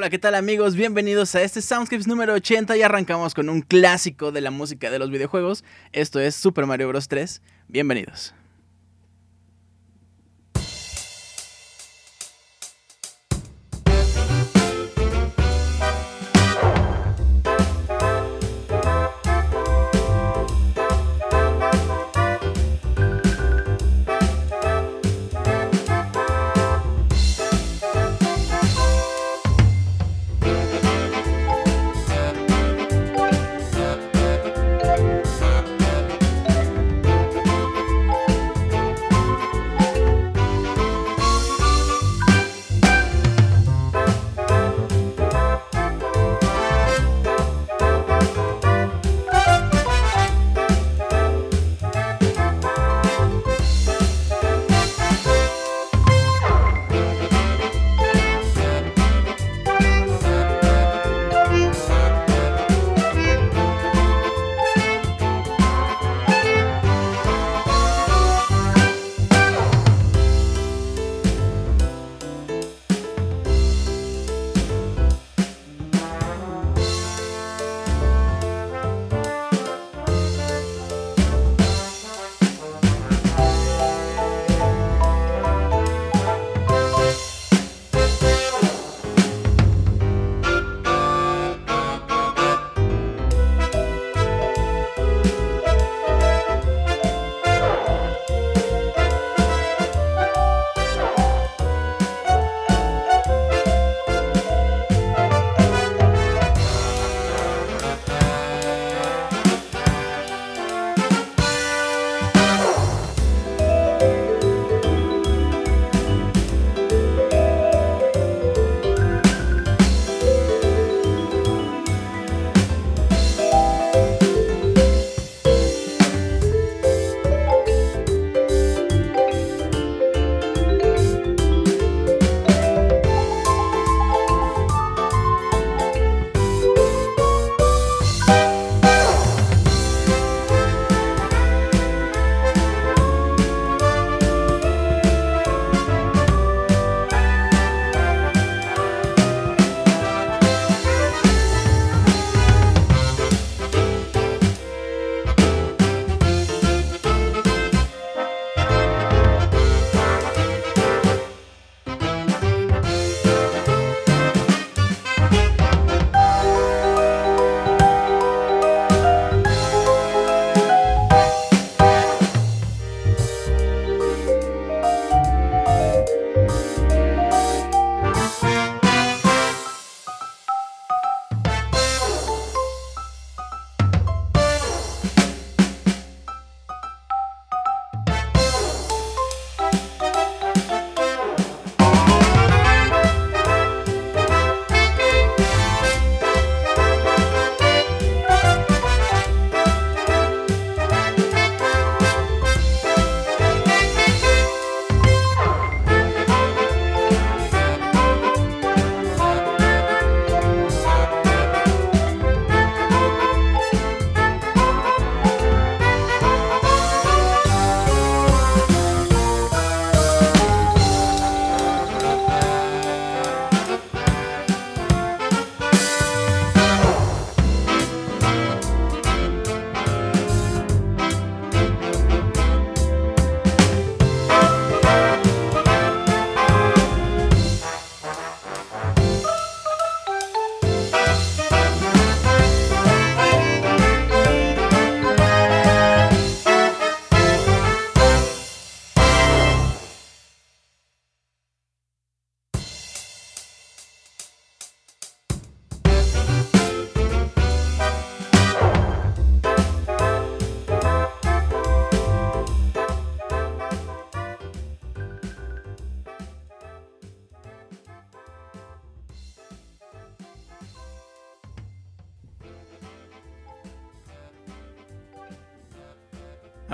[0.00, 0.76] Hola, ¿qué tal amigos?
[0.76, 4.98] Bienvenidos a este Soundscapes número 80 y arrancamos con un clásico de la música de
[4.98, 5.62] los videojuegos.
[5.92, 7.06] Esto es Super Mario Bros.
[7.06, 7.42] 3.
[7.68, 8.32] Bienvenidos.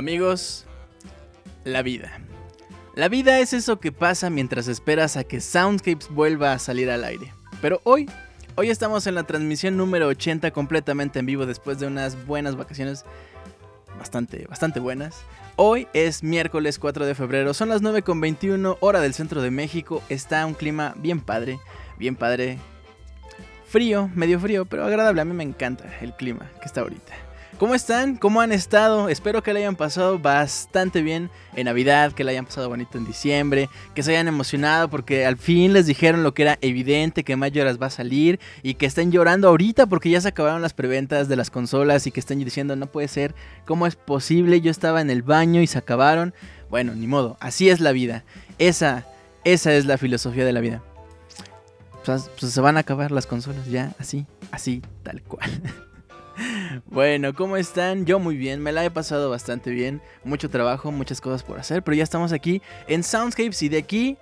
[0.06, 0.64] Amigos,
[1.64, 2.20] la vida.
[2.94, 7.02] La vida es eso que pasa mientras esperas a que Soundscapes vuelva a salir al
[7.02, 7.34] aire.
[7.60, 8.08] Pero hoy,
[8.54, 13.04] hoy estamos en la transmisión número 80 completamente en vivo después de unas buenas vacaciones
[13.98, 15.22] bastante, bastante buenas.
[15.56, 20.46] Hoy es miércoles 4 de febrero, son las 9.21 hora del centro de México, está
[20.46, 21.58] un clima bien padre,
[21.98, 22.58] bien padre,
[23.66, 27.25] frío, medio frío, pero agradable, a mí me encanta el clima que está ahorita.
[27.58, 28.16] ¿Cómo están?
[28.16, 29.08] ¿Cómo han estado?
[29.08, 33.06] Espero que le hayan pasado bastante bien en Navidad, que le hayan pasado bonito en
[33.06, 37.34] diciembre, que se hayan emocionado porque al fin les dijeron lo que era evidente, que
[37.34, 41.28] Majora's va a salir y que estén llorando ahorita porque ya se acabaron las preventas
[41.28, 44.60] de las consolas y que estén diciendo no puede ser, ¿cómo es posible?
[44.60, 46.34] Yo estaba en el baño y se acabaron.
[46.68, 48.24] Bueno, ni modo, así es la vida.
[48.58, 49.06] Esa,
[49.44, 50.82] esa es la filosofía de la vida.
[52.04, 55.50] Pues, pues se van a acabar las consolas ya, así, así, tal cual.
[56.86, 58.06] Bueno, ¿cómo están?
[58.06, 60.00] Yo muy bien, me la he pasado bastante bien.
[60.24, 64.18] Mucho trabajo, muchas cosas por hacer, pero ya estamos aquí en Soundscapes y de aquí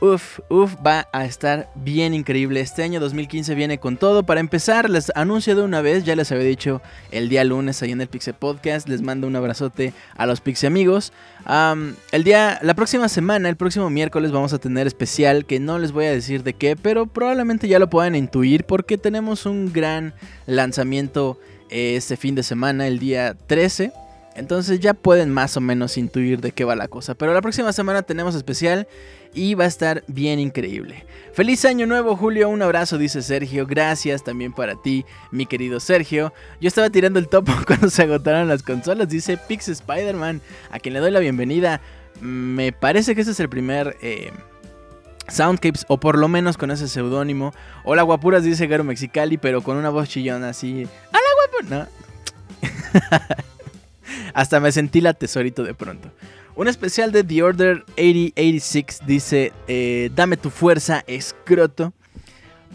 [0.00, 2.60] Uf, uf, va a estar bien increíble.
[2.60, 4.24] Este año 2015 viene con todo.
[4.24, 7.92] Para empezar, les anuncio de una vez, ya les había dicho el día lunes ahí
[7.92, 8.88] en el Pixie Podcast.
[8.88, 11.12] Les mando un abrazote a los Pixie amigos.
[11.46, 15.92] el día, la próxima semana, el próximo miércoles, vamos a tener especial que no les
[15.92, 20.12] voy a decir de qué, pero probablemente ya lo puedan intuir porque tenemos un gran
[20.46, 21.38] lanzamiento
[21.70, 23.92] este fin de semana, el día 13.
[24.34, 27.14] Entonces ya pueden más o menos intuir de qué va la cosa.
[27.14, 28.88] Pero la próxima semana tenemos especial
[29.32, 31.06] y va a estar bien increíble.
[31.32, 36.32] Feliz año nuevo Julio, un abrazo dice Sergio, gracias también para ti mi querido Sergio.
[36.60, 40.40] Yo estaba tirando el topo cuando se agotaron las consolas, dice Pix Spider-Man,
[40.70, 41.80] a quien le doy la bienvenida.
[42.20, 43.96] Me parece que ese es el primer...
[44.02, 44.30] Eh,
[45.26, 47.54] Soundcapes, o por lo menos con ese seudónimo.
[47.84, 50.86] Hola guapuras, dice Garo Mexicali, pero con una voz chillona así.
[51.10, 51.23] Hola
[54.34, 56.10] Hasta me sentí la tesorito de pronto.
[56.56, 61.92] Un especial de The Order 8086 dice, eh, dame tu fuerza, escroto.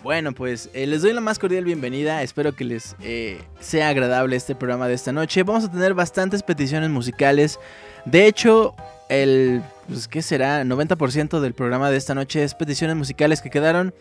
[0.04, 2.24] Bueno, pues eh, les doy la más cordial bienvenida.
[2.24, 5.44] Espero que les eh, sea agradable este programa de esta noche.
[5.44, 7.60] Vamos a tener bastantes peticiones musicales.
[8.06, 8.76] De hecho,
[9.10, 10.64] el, pues, ¿qué será?
[10.64, 13.94] 90% del programa de esta noche es peticiones musicales que quedaron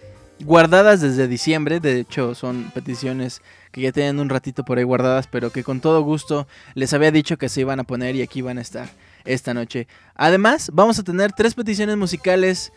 [0.44, 1.80] guardadas desde diciembre.
[1.80, 3.40] De hecho, son peticiones
[3.72, 7.10] que ya tienen un ratito por ahí guardadas, pero que con todo gusto les había
[7.10, 8.88] dicho que se iban a poner y aquí van a estar
[9.24, 9.88] esta noche.
[10.14, 12.72] Además, vamos a tener tres peticiones musicales.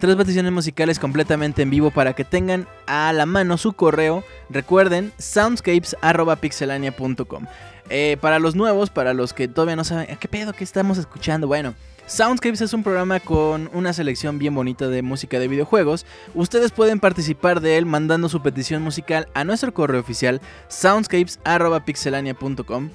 [0.00, 4.24] tres peticiones musicales completamente en vivo para que tengan a la mano su correo.
[4.50, 7.46] Recuerden, soundscapes.pixelania.com.
[7.90, 11.46] Eh, para los nuevos, para los que todavía no saben, ¿qué pedo que estamos escuchando?
[11.46, 11.74] Bueno,
[12.08, 16.06] Soundscapes es un programa con una selección bien bonita de música de videojuegos.
[16.34, 22.90] Ustedes pueden participar de él mandando su petición musical a nuestro correo oficial soundscapes.pixelania.com.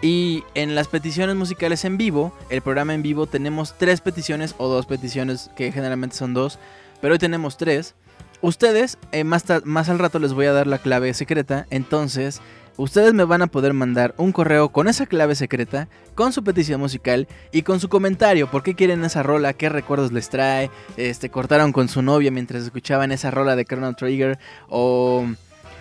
[0.00, 4.68] y en las peticiones musicales en vivo, el programa en vivo, tenemos tres peticiones o
[4.68, 6.58] dos peticiones, que generalmente son dos,
[7.02, 7.94] pero hoy tenemos tres.
[8.40, 12.40] Ustedes, eh, más, más al rato les voy a dar la clave secreta, entonces
[12.76, 16.80] ustedes me van a poder mandar un correo con esa clave secreta, con su petición
[16.80, 21.30] musical y con su comentario, por qué quieren esa rola, qué recuerdos les trae, este,
[21.30, 24.38] cortaron con su novia mientras escuchaban esa rola de Chrono Trigger
[24.68, 25.26] o...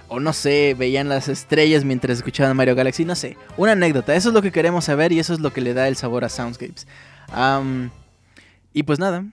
[0.10, 3.36] O no sé, veían las estrellas mientras escuchaban Mario Galaxy, no sé.
[3.58, 5.88] Una anécdota, eso es lo que queremos saber y eso es lo que le da
[5.88, 6.86] el sabor a Soundscapes.
[8.74, 9.26] y pues nada,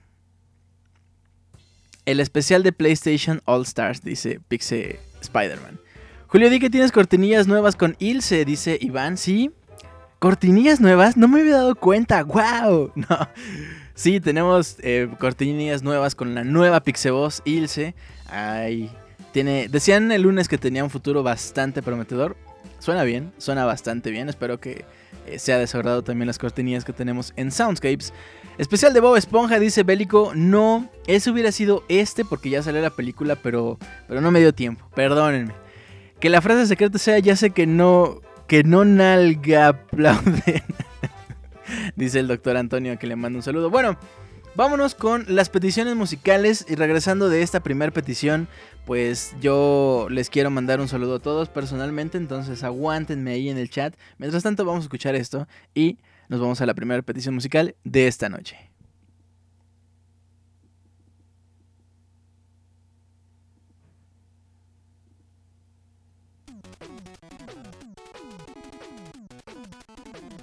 [2.05, 5.80] el especial de PlayStation All Stars, dice Pixie Spider-Man.
[6.31, 9.17] Julio, di que tienes cortinillas nuevas con Ilse, dice Iván.
[9.17, 9.51] Sí,
[10.17, 12.23] cortinillas nuevas, no me había dado cuenta.
[12.23, 12.93] ¡Wow!
[12.95, 13.29] No.
[13.95, 17.95] Sí, tenemos eh, cortinillas nuevas con la nueva Pixeboss Ilse.
[18.29, 18.89] Ay,
[19.33, 19.67] tiene.
[19.67, 22.37] Decían el lunes que tenía un futuro bastante prometedor.
[22.79, 24.29] Suena bien, suena bastante bien.
[24.29, 24.85] Espero que
[25.27, 28.13] eh, sea desagrado también las cortinillas que tenemos en Soundscapes.
[28.57, 30.31] Especial de Bob Esponja, dice Bélico.
[30.33, 34.53] No, ese hubiera sido este porque ya salió la película, pero, pero no me dio
[34.53, 34.87] tiempo.
[34.95, 35.53] Perdónenme.
[36.21, 40.61] Que la frase secreta sea, ya sé que no, que no nalga aplauden.
[41.95, 43.71] Dice el doctor Antonio que le manda un saludo.
[43.71, 43.97] Bueno,
[44.53, 48.47] vámonos con las peticiones musicales y regresando de esta primera petición,
[48.85, 53.71] pues yo les quiero mandar un saludo a todos personalmente, entonces aguántenme ahí en el
[53.71, 53.95] chat.
[54.19, 55.97] Mientras tanto vamos a escuchar esto y
[56.29, 58.70] nos vamos a la primera petición musical de esta noche.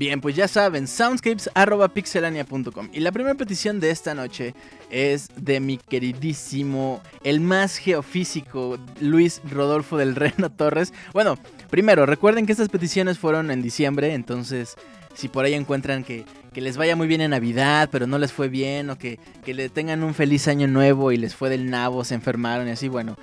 [0.00, 2.88] Bien, pues ya saben, soundscapes.pixelania.com.
[2.90, 4.54] Y la primera petición de esta noche
[4.88, 10.94] es de mi queridísimo, el más geofísico, Luis Rodolfo del Reno Torres.
[11.12, 11.38] Bueno,
[11.68, 14.74] primero, recuerden que estas peticiones fueron en diciembre, entonces
[15.12, 18.48] si por ahí encuentran que, les vaya muy bien en Navidad, pero no les fue
[18.48, 22.04] bien, o que, que le tengan un feliz año nuevo y les fue del nabo,
[22.04, 23.18] se enfermaron y así, bueno,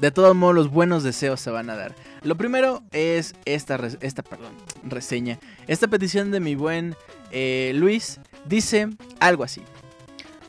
[0.00, 1.94] de todos modos, los buenos deseos se van a dar.
[2.22, 5.38] Lo primero es esta, esta perdón, reseña.
[5.66, 6.96] Esta petición de mi buen
[7.30, 8.88] eh, Luis dice
[9.20, 9.62] algo así.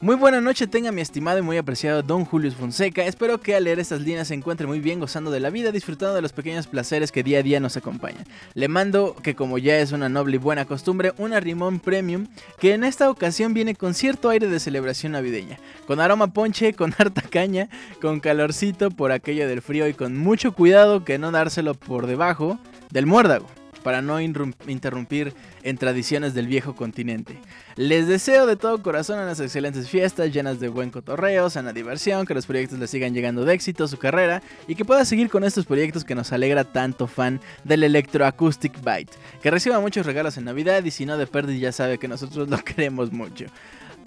[0.01, 3.05] Muy buena noche tenga mi estimado y muy apreciado Don Julius Fonseca.
[3.05, 6.15] Espero que al leer estas líneas se encuentre muy bien gozando de la vida, disfrutando
[6.15, 8.25] de los pequeños placeres que día a día nos acompañan.
[8.55, 12.25] Le mando, que como ya es una noble y buena costumbre, una Rimón Premium
[12.60, 15.60] que en esta ocasión viene con cierto aire de celebración navideña.
[15.86, 17.70] Con aroma ponche, con harta caña,
[18.01, 22.58] con calorcito por aquello del frío y con mucho cuidado que no dárselo por debajo
[22.89, 23.46] del muérdago
[23.84, 25.34] para no interrumpir
[25.64, 27.38] en tradiciones del viejo continente.
[27.76, 32.34] Les deseo de todo corazón unas excelentes fiestas llenas de buen cotorreo, sana diversión, que
[32.34, 35.66] los proyectos le sigan llegando de éxito su carrera y que pueda seguir con estos
[35.66, 39.14] proyectos que nos alegra tanto fan del Electroacoustic Byte.
[39.42, 42.50] Que reciba muchos regalos en Navidad y si no de pérdida ya sabe que nosotros
[42.50, 43.46] lo queremos mucho.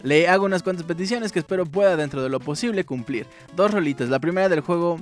[0.02, 3.26] Le hago unas cuantas peticiones que espero pueda dentro de lo posible cumplir.
[3.56, 5.00] Dos rolitas, la primera del juego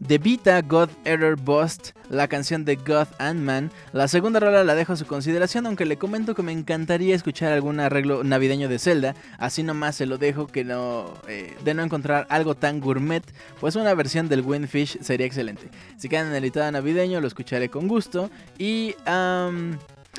[0.00, 3.70] de Vita God Error Bust, la canción de God and Man.
[3.92, 7.52] La segunda rola la dejo a su consideración, aunque le comento que me encantaría escuchar
[7.52, 9.14] algún arreglo navideño de Zelda.
[9.38, 13.24] Así nomás se lo dejo que no, eh, de no encontrar algo tan gourmet,
[13.60, 15.68] pues una versión del Windfish sería excelente.
[15.96, 18.30] Si quedan en el estado navideño, lo escucharé con gusto.
[18.58, 18.94] Y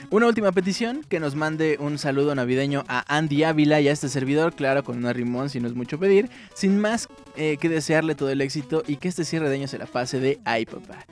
[0.10, 4.10] una última petición, que nos mande un saludo navideño a Andy Ávila y a este
[4.10, 6.30] servidor, claro, con una rimón si no es mucho pedir.
[6.54, 9.78] Sin más eh, que desearle todo el éxito y que este cierre de año se
[9.78, 11.06] la pase de ay papá.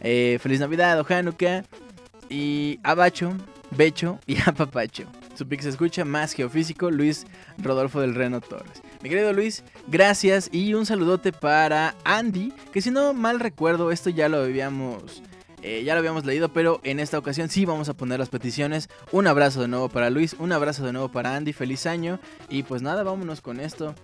[0.00, 1.64] Eh, feliz Navidad o Hanukkah
[2.28, 3.36] y abacho,
[3.70, 5.04] becho y apapacho.
[5.34, 7.26] Su pick se escucha más geofísico, Luis
[7.58, 8.82] Rodolfo del Reno Torres.
[9.02, 14.10] Mi querido Luis, gracias y un saludote para Andy, que si no mal recuerdo, esto
[14.10, 15.22] ya lo habíamos
[15.66, 18.90] eh, ya lo habíamos leído, pero en esta ocasión sí vamos a poner las peticiones.
[19.12, 22.20] Un abrazo de nuevo para Luis, un abrazo de nuevo para Andy, feliz año.
[22.50, 23.94] Y pues nada, vámonos con esto.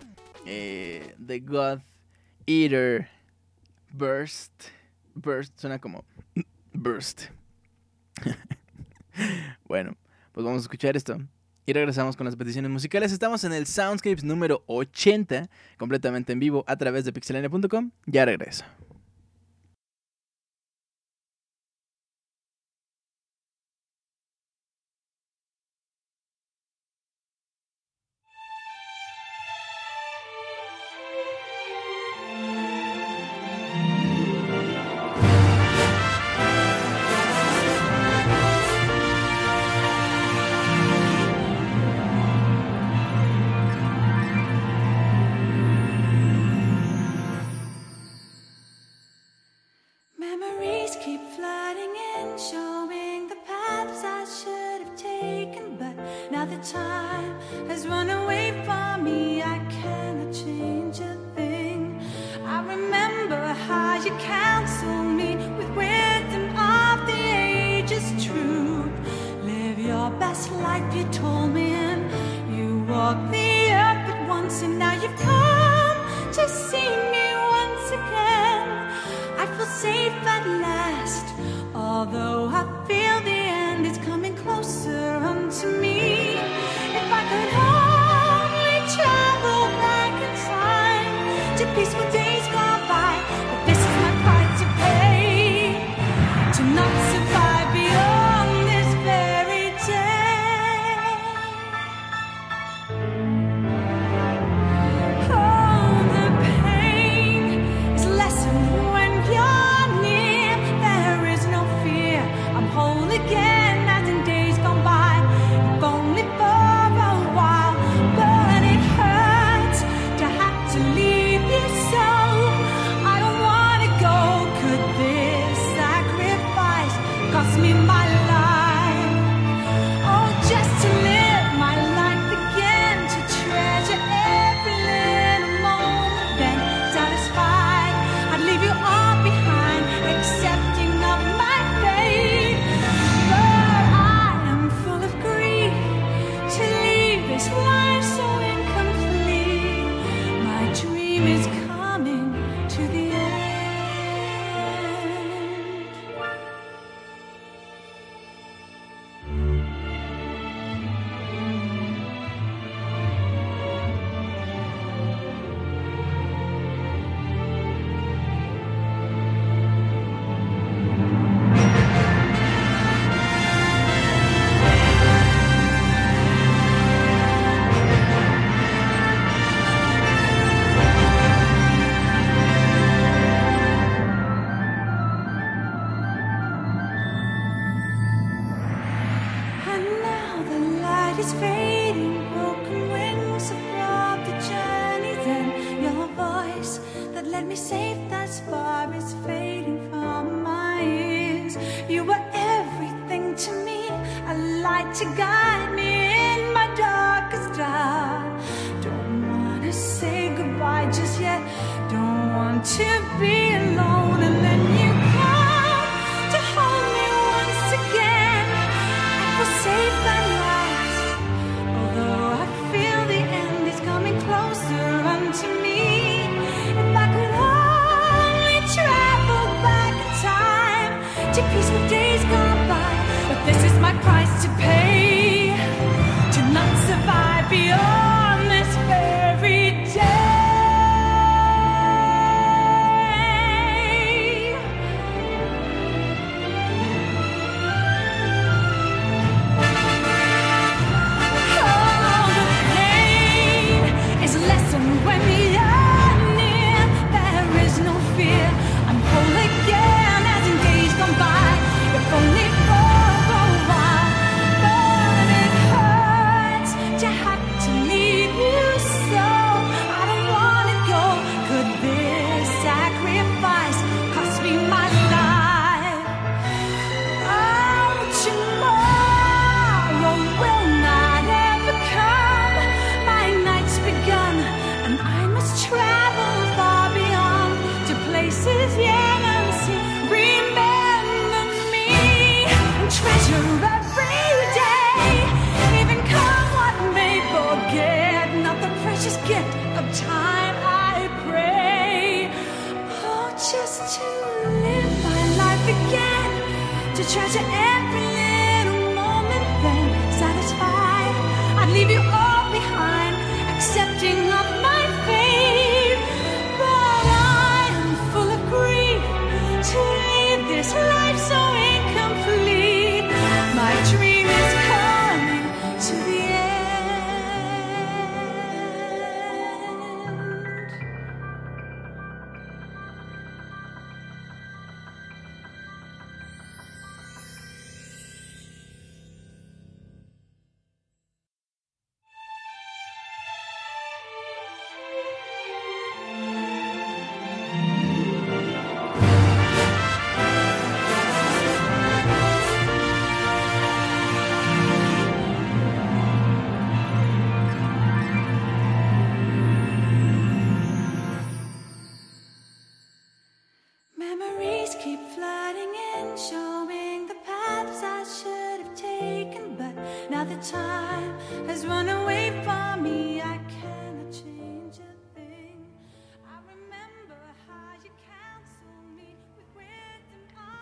[0.46, 1.80] Eh, The God
[2.46, 3.08] Eater
[3.92, 4.52] Burst.
[5.14, 6.02] Burst suena como
[6.72, 7.24] burst.
[9.68, 9.98] bueno,
[10.32, 11.18] pues vamos a escuchar esto.
[11.66, 13.12] Y regresamos con las peticiones musicales.
[13.12, 17.90] Estamos en el Soundscapes número 80, completamente en vivo a través de pixelania.com.
[18.06, 18.64] Ya regreso.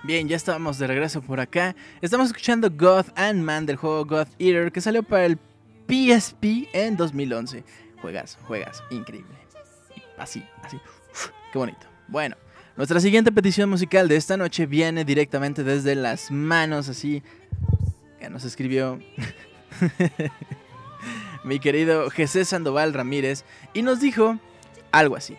[0.09, 1.77] Bien, ya estábamos de regreso por acá.
[2.01, 5.39] Estamos escuchando God and Man del juego God Eater que salió para el
[5.87, 7.63] PSP en 2011.
[8.01, 9.37] Juegas, juegas, increíble.
[10.17, 10.81] Así, así.
[11.53, 11.87] Qué bonito.
[12.07, 12.37] Bueno,
[12.75, 17.23] nuestra siguiente petición musical de esta noche viene directamente desde las manos así
[18.19, 18.99] que nos escribió
[21.45, 23.45] mi querido José Sandoval Ramírez
[23.75, 24.39] y nos dijo
[24.91, 25.37] algo así.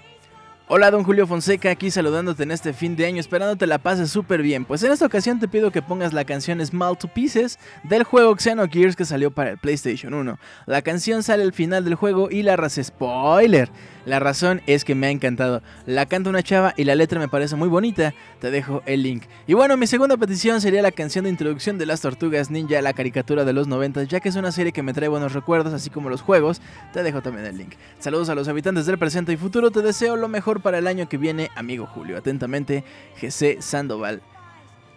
[0.71, 4.43] Hola don Julio Fonseca, aquí saludándote en este fin de año, esperándote la pases súper
[4.43, 4.65] bien.
[4.65, 8.35] Pues en esta ocasión te pido que pongas la canción Small to Pieces del juego
[8.37, 10.37] Xenogears que salió para el PlayStation 1.
[10.67, 13.71] La canción sale al final del juego y la raza spoiler.
[14.05, 15.61] La razón es que me ha encantado.
[15.85, 18.13] La canta una chava y la letra me parece muy bonita.
[18.39, 19.23] Te dejo el link.
[19.45, 22.93] Y bueno, mi segunda petición sería la canción de introducción de las Tortugas Ninja, la
[22.93, 25.89] caricatura de los 90, ya que es una serie que me trae buenos recuerdos, así
[25.89, 26.61] como los juegos.
[26.93, 27.73] Te dejo también el link.
[27.99, 29.69] Saludos a los habitantes del presente y futuro.
[29.69, 32.17] Te deseo lo mejor para el año que viene, amigo Julio.
[32.17, 32.83] Atentamente,
[33.21, 34.21] GC Sandoval.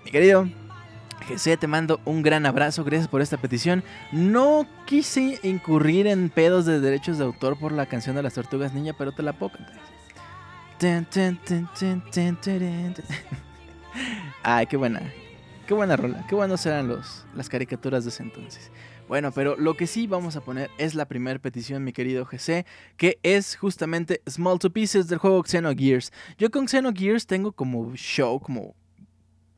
[0.05, 0.49] Mi querido,
[1.29, 3.83] GC, te mando un gran abrazo, gracias por esta petición.
[4.11, 8.75] No quise incurrir en pedos de derechos de autor por la canción de las tortugas
[8.75, 9.81] niña, pero te la puedo cantar.
[14.43, 15.13] Ay, qué buena.
[15.67, 16.27] Qué buena rola.
[16.29, 18.71] Qué buenos eran los, las caricaturas de ese entonces.
[19.13, 22.65] Bueno, pero lo que sí vamos a poner es la primera petición, mi querido GC,
[22.97, 26.15] que es justamente Small to Pieces del juego Xenogears.
[26.39, 28.75] Yo con Xenogears tengo como show, como,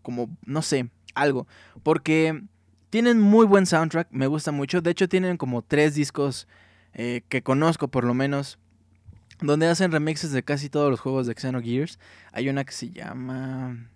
[0.02, 1.46] como, no sé, algo,
[1.84, 2.42] porque
[2.90, 4.80] tienen muy buen soundtrack, me gusta mucho.
[4.80, 6.48] De hecho, tienen como tres discos
[6.92, 8.58] eh, que conozco por lo menos,
[9.40, 12.00] donde hacen remixes de casi todos los juegos de Xenogears.
[12.32, 13.88] Hay una que se llama...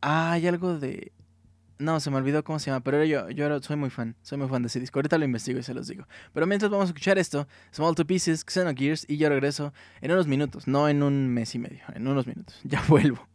[0.00, 1.12] Ah, hay algo de...
[1.80, 4.14] No, se me olvidó cómo se llama, pero yo, yo soy muy fan.
[4.20, 4.98] Soy muy fan de ese disco.
[4.98, 6.06] Ahorita lo investigo y se los digo.
[6.34, 10.26] Pero mientras vamos a escuchar esto, Small Two Pieces, Xenogears, y yo regreso en unos
[10.26, 12.60] minutos, no en un mes y medio, en unos minutos.
[12.64, 13.26] Ya vuelvo.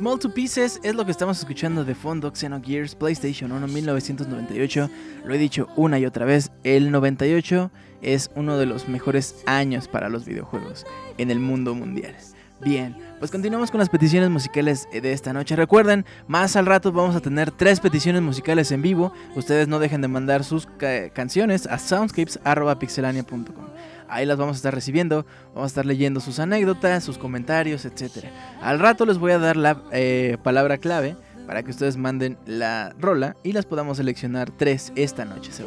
[0.00, 2.32] Small to Pieces es lo que estamos escuchando de fondo.
[2.34, 4.88] Xenogears PlayStation 1 1998.
[5.26, 6.50] Lo he dicho una y otra vez.
[6.64, 10.86] El 98 es uno de los mejores años para los videojuegos
[11.18, 12.16] en el mundo mundial.
[12.62, 15.54] Bien, pues continuamos con las peticiones musicales de esta noche.
[15.56, 19.12] Recuerden, más al rato vamos a tener tres peticiones musicales en vivo.
[19.34, 23.66] Ustedes no dejen de mandar sus ca- canciones a soundscapes.pixelania.com.
[24.10, 28.26] Ahí las vamos a estar recibiendo, vamos a estar leyendo sus anécdotas, sus comentarios, etc.
[28.60, 32.94] Al rato les voy a dar la eh, palabra clave para que ustedes manden la
[32.98, 35.64] rola y las podamos seleccionar tres esta noche, se.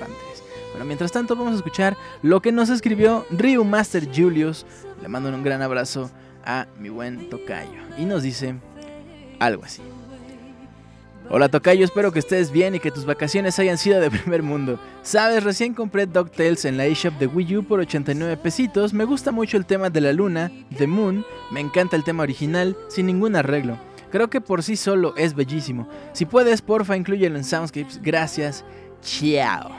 [0.73, 4.65] Pero mientras tanto vamos a escuchar lo que nos escribió Ryu Master Julius.
[5.01, 6.09] Le mando un gran abrazo
[6.43, 7.79] a mi buen tocayo.
[7.97, 8.55] Y nos dice
[9.39, 9.81] algo así.
[11.35, 14.79] Hola Tocayo, espero que estés bien y que tus vacaciones hayan sido de primer mundo.
[15.01, 18.93] Sabes, recién compré DuckTales en la eShop de Wii U por 89 pesitos.
[18.93, 21.25] Me gusta mucho el tema de la luna, The Moon.
[21.49, 23.79] Me encanta el tema original, sin ningún arreglo.
[24.11, 25.89] Creo que por sí solo es bellísimo.
[26.11, 27.99] Si puedes, porfa, inclúyelo en Soundscapes.
[28.03, 28.63] Gracias.
[29.01, 29.71] Chao.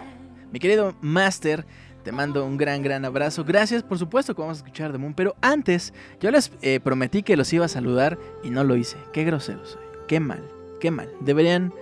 [0.50, 1.64] Mi querido Master,
[2.02, 3.44] te mando un gran, gran abrazo.
[3.44, 5.14] Gracias, por supuesto que vamos a escuchar The Moon.
[5.14, 8.96] Pero antes, yo les eh, prometí que los iba a saludar y no lo hice.
[9.12, 9.82] Qué grosero soy.
[10.08, 10.42] Qué mal,
[10.84, 11.08] qué mal.
[11.20, 11.72] Deberían,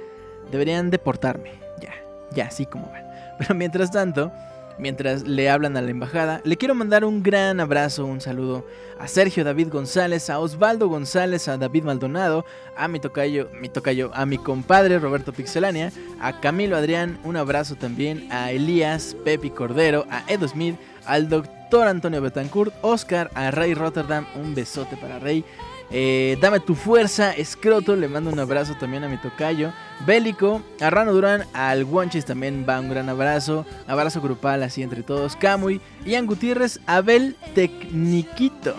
[0.53, 1.51] deberían deportarme.
[1.81, 1.93] Ya,
[2.31, 3.03] ya, así como va.
[3.39, 4.31] Pero mientras tanto,
[4.79, 8.65] mientras le hablan a la embajada, le quiero mandar un gran abrazo, un saludo
[9.01, 12.45] a Sergio David González, a Osvaldo González, a David Maldonado,
[12.77, 17.75] a mi tocayo, mi tocayo, a mi compadre Roberto Pixelania, a Camilo Adrián, un abrazo
[17.75, 23.75] también, a Elías, Pepi Cordero, a Edo Smith, al doctor Antonio Betancourt, Oscar, a Rey
[23.75, 25.45] Rotterdam, un besote para Rey.
[25.95, 29.73] Eh, dame tu fuerza, Escroto, le mando un abrazo también a mi tocayo.
[30.07, 33.67] Bélico, a Rano Durán, al Guanches también va un gran abrazo.
[33.87, 35.37] Abrazo grupal así entre todos.
[35.37, 38.75] Camuy, Ian Gutiérrez, Abel Tecniquito.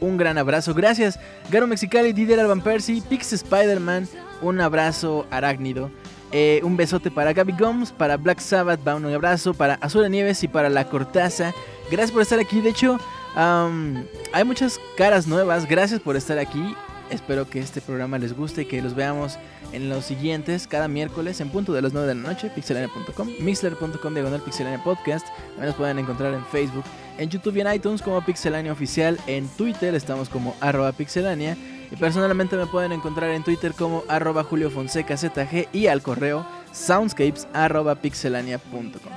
[0.00, 1.20] Un gran abrazo, gracias.
[1.48, 4.08] Garo Mexicali, Didier Alban Percy, Pix Spider-Man,
[4.40, 5.92] un abrazo arácnido.
[6.32, 10.10] Eh, un besote para Gaby Gomes, para Black Sabbath, va un abrazo, para Azul de
[10.10, 11.52] Nieves y para La Cortaza.
[11.88, 12.98] Gracias por estar aquí, de hecho,
[13.34, 16.74] hay muchas caras nuevas, gracias por estar aquí.
[17.10, 19.38] Espero que este programa les guste y que los veamos
[19.72, 24.14] en los siguientes, cada miércoles en punto de las 9 de la noche, pixelania.com, mixler.com
[24.14, 25.26] diagonal pixelania podcast.
[25.26, 26.84] También nos pueden encontrar en Facebook,
[27.18, 29.18] en YouTube y en iTunes como Pixelania Oficial.
[29.26, 31.56] En Twitter estamos como arroba pixelania.
[31.90, 36.46] Y personalmente me pueden encontrar en Twitter como arroba Julio Fonseca ZG y al correo
[36.72, 39.12] soundscapes arroba pixelania.com.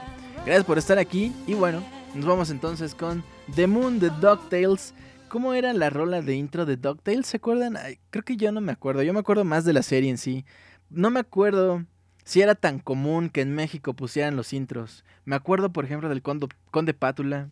[0.45, 1.82] Gracias por estar aquí y bueno,
[2.15, 3.23] nos vamos entonces con
[3.56, 4.93] The Moon de DuckTales.
[5.28, 7.28] ¿Cómo era la rola de intro de DuckTales?
[7.28, 7.78] ¿Se acuerdan?
[8.10, 9.04] Creo que yo no me acuerdo.
[9.04, 10.45] Yo me acuerdo más de la serie en sí.
[10.89, 11.84] No me acuerdo
[12.23, 15.04] si era tan común que en México pusieran los intros.
[15.25, 17.49] Me acuerdo, por ejemplo, del Condo- Conde Pátula.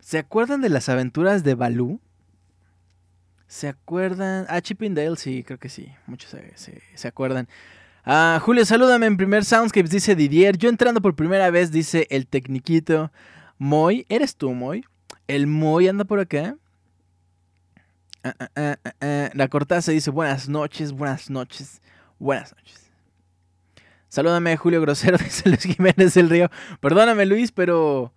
[0.00, 2.00] ¿Se acuerdan de las aventuras de Balú?
[3.46, 4.44] ¿Se acuerdan?
[4.48, 5.88] Ah, Chip and Dale, sí, creo que sí.
[6.06, 7.48] Muchos se, se- se acuerdan.
[8.04, 10.58] Ah, Julio, salúdame en primer Soundscapes, dice Didier.
[10.58, 13.10] Yo entrando por primera vez, dice el Tecniquito.
[13.58, 14.84] Moy, ¿eres tú, Moy?
[15.26, 16.56] El Moy anda por acá.
[18.22, 19.30] Ah, ah, ah.
[19.34, 21.80] La Cortaza dice buenas noches, buenas noches,
[22.18, 22.90] buenas noches.
[24.08, 26.50] Salúdame, Julio Grosero, dice Luis Jiménez del Río.
[26.80, 28.12] Perdóname, Luis, pero.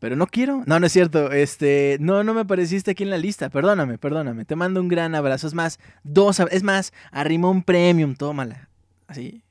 [0.00, 0.62] Pero no quiero.
[0.66, 1.32] No, no es cierto.
[1.32, 1.96] Este.
[2.00, 3.50] No, no me apareciste aquí en la lista.
[3.50, 4.44] Perdóname, perdóname.
[4.44, 5.46] Te mando un gran abrazo.
[5.46, 6.40] Es más, dos.
[6.40, 8.14] Es más, Arrimón Premium.
[8.14, 8.68] Tómala.
[9.06, 9.42] Así.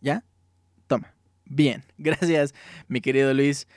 [0.00, 0.24] ¿Ya?
[0.86, 1.14] Toma.
[1.44, 1.84] Bien.
[1.98, 2.54] Gracias,
[2.88, 3.68] mi querido Luis.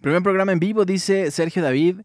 [0.00, 2.00] Primer programa en vivo, dice Sergio David.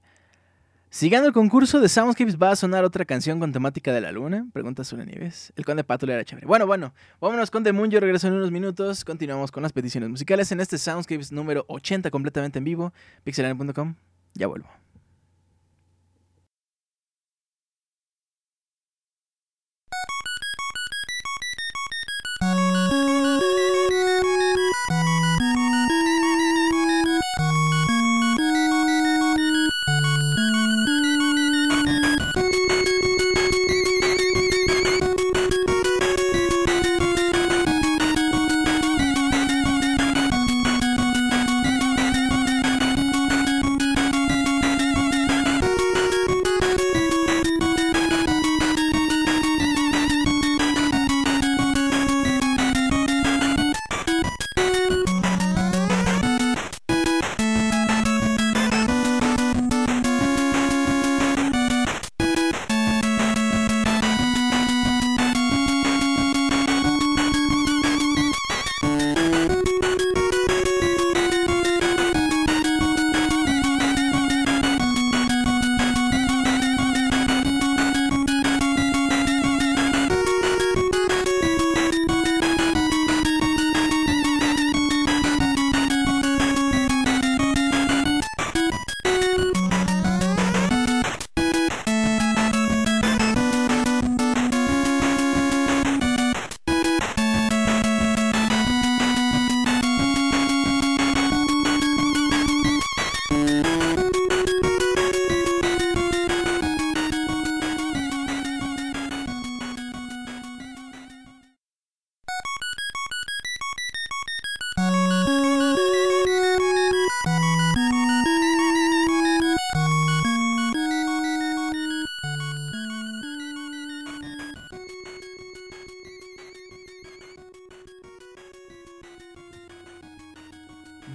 [0.90, 4.12] Si gano el concurso de Soundscapes, ¿va a sonar otra canción con temática de la
[4.12, 4.46] luna?
[4.54, 5.52] Pregunta Zula Nieves.
[5.56, 6.46] El Conde Pátula era chévere.
[6.46, 9.04] Bueno, bueno, vámonos con The regreso en unos minutos.
[9.04, 12.94] Continuamos con las peticiones musicales en este Soundscapes número 80 completamente en vivo.
[13.24, 13.96] Pixelania.com.
[14.36, 14.70] Ya vuelvo.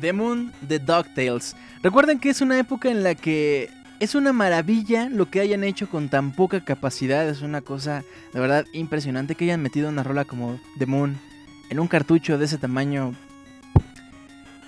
[0.09, 1.55] The Moon de DuckTales.
[1.83, 3.69] Recuerden que es una época en la que
[4.01, 7.29] es una maravilla lo que hayan hecho con tan poca capacidad.
[7.29, 11.19] Es una cosa de verdad impresionante que hayan metido una rola como The Moon
[11.69, 13.15] en un cartucho de ese tamaño.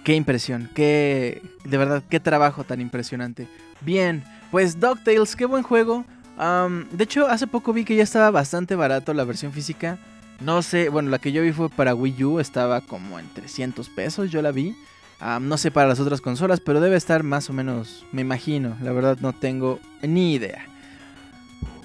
[0.05, 3.49] Qué impresión, qué de verdad qué trabajo tan impresionante.
[3.80, 6.05] Bien, pues DuckTales, qué buen juego.
[6.36, 9.97] De hecho, hace poco vi que ya estaba bastante barato la versión física.
[10.43, 13.88] No sé, bueno, la que yo vi fue para Wii U, estaba como en 300
[13.88, 14.76] pesos, yo la vi.
[15.21, 18.77] No sé para las otras consolas, pero debe estar más o menos, me imagino.
[18.83, 20.64] La verdad no tengo ni idea.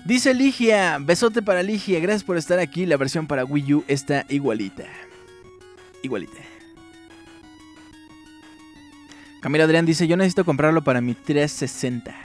[0.06, 2.86] Dice Ligia, besote para Ligia, gracias por estar aquí.
[2.86, 4.84] La versión para Wii U está igualita.
[6.04, 6.38] Igualita.
[9.42, 12.16] Camila Adrián dice, yo necesito comprarlo para mi 360.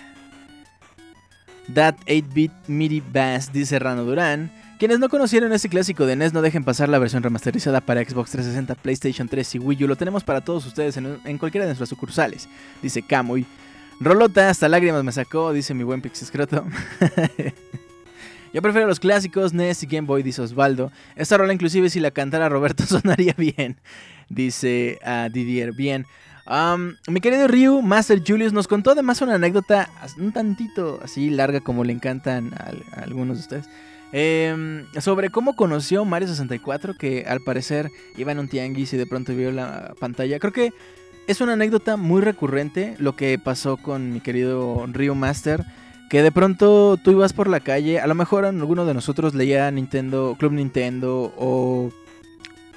[1.74, 4.52] That 8-bit MIDI Bass, dice Rano Durán.
[4.80, 8.30] Quienes no conocieron este clásico de NES no dejen pasar la versión remasterizada para Xbox
[8.30, 9.88] 360, PlayStation 3 y Wii U.
[9.88, 12.48] Lo tenemos para todos ustedes en, en cualquiera de nuestras sucursales,
[12.80, 13.44] dice Camuy.
[14.00, 16.64] Rolota, hasta lágrimas me sacó, dice mi buen Pixescroto.
[18.54, 20.90] Yo prefiero los clásicos NES y Game Boy, dice Osvaldo.
[21.14, 23.76] Esta rola inclusive si la cantara Roberto sonaría bien,
[24.30, 25.72] dice ah, Didier.
[25.74, 26.06] Bien.
[27.06, 31.84] Mi querido Ryu, Master Julius, nos contó además una anécdota un tantito así larga como
[31.84, 33.68] le encantan a algunos de ustedes.
[34.12, 39.06] Em, sobre cómo conoció Mario 64, que al parecer iba en un tianguis y de
[39.06, 40.38] pronto vio la pantalla.
[40.38, 40.72] Creo que
[41.26, 45.64] es una anécdota muy recurrente lo que pasó con mi querido Ryu Master.
[46.08, 49.70] Que de pronto tú ibas por la calle, a lo mejor alguno de nosotros leía
[49.70, 51.92] Nintendo, Club Nintendo o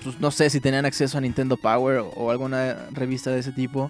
[0.03, 3.89] pues no sé si tenían acceso a Nintendo Power o, alguna revista de ese tipo.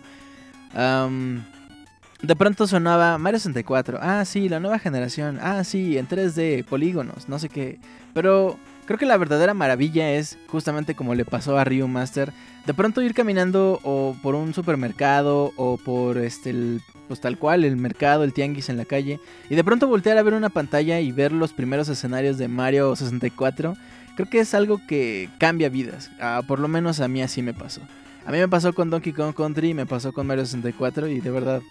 [2.23, 3.99] De pronto sonaba Mario 64.
[4.01, 5.39] Ah, sí, la nueva generación.
[5.41, 7.79] Ah, sí, en 3D, polígonos, no sé qué.
[8.13, 12.31] Pero creo que la verdadera maravilla es justamente como le pasó a Ryu Master.
[12.65, 17.65] De pronto ir caminando o por un supermercado o por este el, pues tal cual
[17.65, 19.19] el mercado, el tianguis en la calle
[19.49, 22.95] y de pronto voltear a ver una pantalla y ver los primeros escenarios de Mario
[22.95, 23.75] 64
[24.15, 26.09] creo que es algo que cambia vidas.
[26.21, 27.81] Ah, por lo menos a mí así me pasó.
[28.25, 31.31] A mí me pasó con Donkey Kong Country, me pasó con Mario 64 y de
[31.31, 31.61] verdad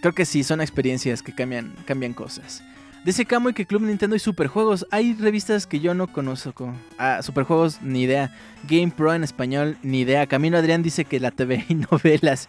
[0.00, 2.62] creo que sí son experiencias que cambian, cambian cosas.
[3.04, 4.86] Dice Camuy que Club Nintendo y Superjuegos.
[4.90, 6.74] Hay revistas que yo no conozco.
[6.98, 8.34] Ah, Superjuegos, ni idea.
[8.68, 10.26] Game Pro en español, ni idea.
[10.26, 12.48] Camino Adrián dice que la TV y novelas.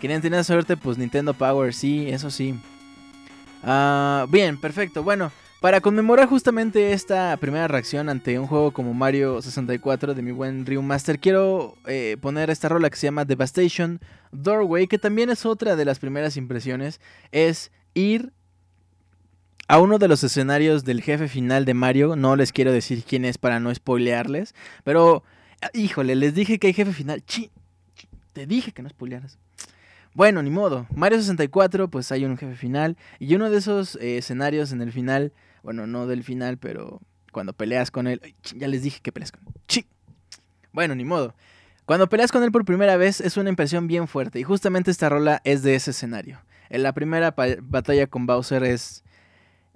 [0.00, 2.58] Querían tener suerte, pues Nintendo Power, sí, eso sí.
[3.62, 5.02] Ah, bien, perfecto.
[5.02, 5.30] Bueno,
[5.62, 10.66] Para conmemorar justamente esta primera reacción ante un juego como Mario 64 de mi buen
[10.66, 14.00] Ryu Master, quiero eh, poner esta rola que se llama Devastation
[14.32, 17.00] Doorway, que también es otra de las primeras impresiones,
[17.30, 18.32] es ir
[19.68, 23.24] a uno de los escenarios del jefe final de Mario, no les quiero decir quién
[23.24, 25.22] es para no spoilearles, pero
[25.74, 27.52] híjole, les dije que hay jefe final, chi,
[28.32, 29.38] te dije que no spoilearas.
[30.14, 30.86] Bueno, ni modo.
[30.94, 32.98] Mario 64, pues hay un jefe final.
[33.18, 35.32] Y uno de esos eh, escenarios en el final
[35.62, 37.00] bueno, no del final, pero
[37.32, 38.20] cuando peleas con él.
[38.54, 39.86] Ya les dije que peleas con él.
[40.72, 41.34] Bueno, ni modo.
[41.84, 44.40] Cuando peleas con él por primera vez es una impresión bien fuerte.
[44.40, 46.40] Y justamente esta rola es de ese escenario.
[46.70, 49.01] En la primera batalla con Bowser es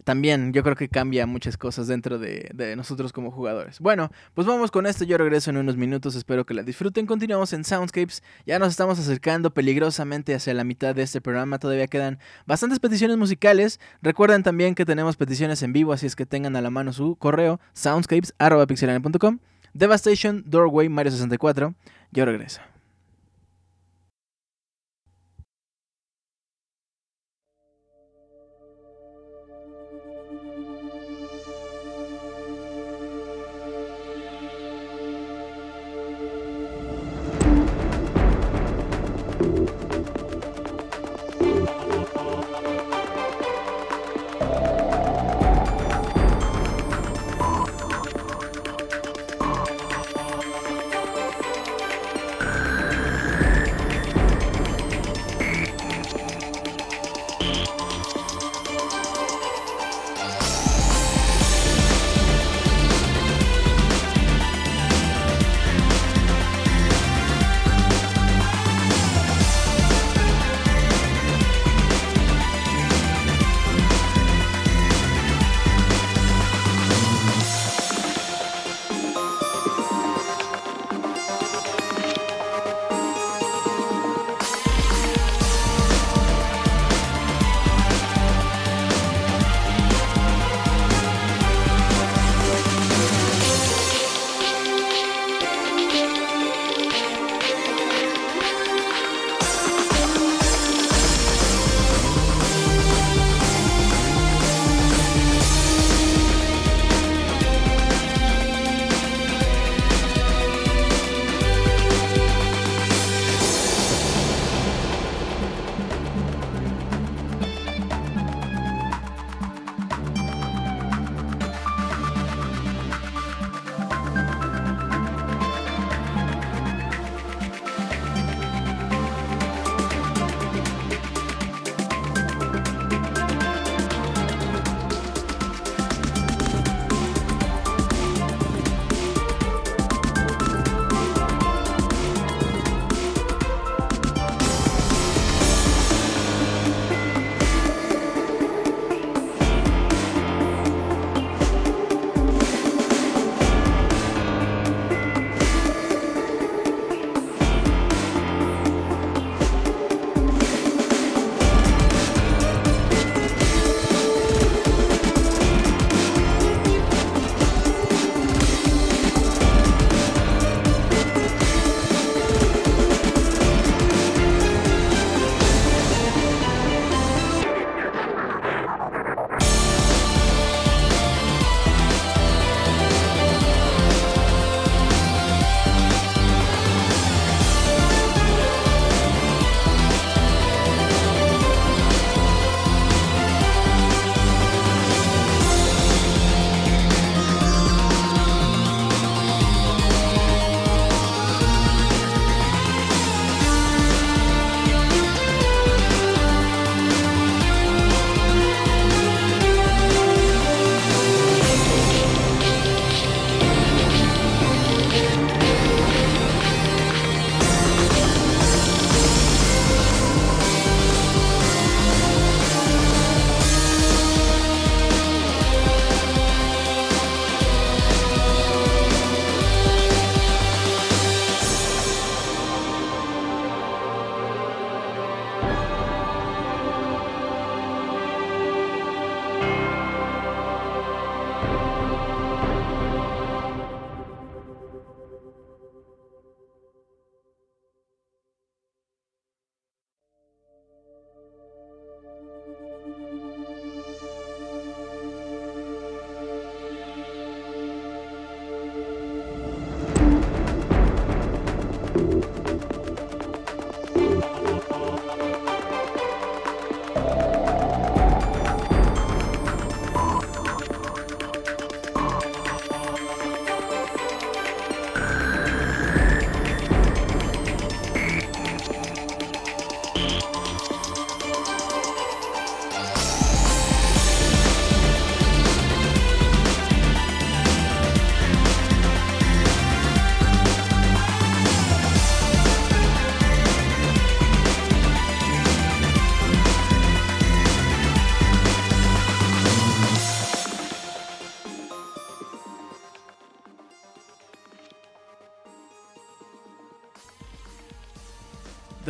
[0.06, 3.80] también yo creo que cambia muchas cosas dentro de, nosotros como jugadores.
[3.80, 7.06] Bueno, pues vamos con esto, yo regreso en unos minutos, espero que la disfruten.
[7.06, 11.88] Continuamos en Soundscapes, ya nos estamos acercando peligrosamente hacia la mitad de este programa, todavía
[11.88, 13.80] quedan bastantes peticiones musicales.
[14.00, 17.16] Recuerden también que tenemos peticiones en vivo, así es que tengan a la mano su
[17.16, 19.40] correo soundscapes.pixelane.com.
[19.74, 21.74] Devastation, Doorway, Mario 64,
[22.12, 22.60] yo regreso.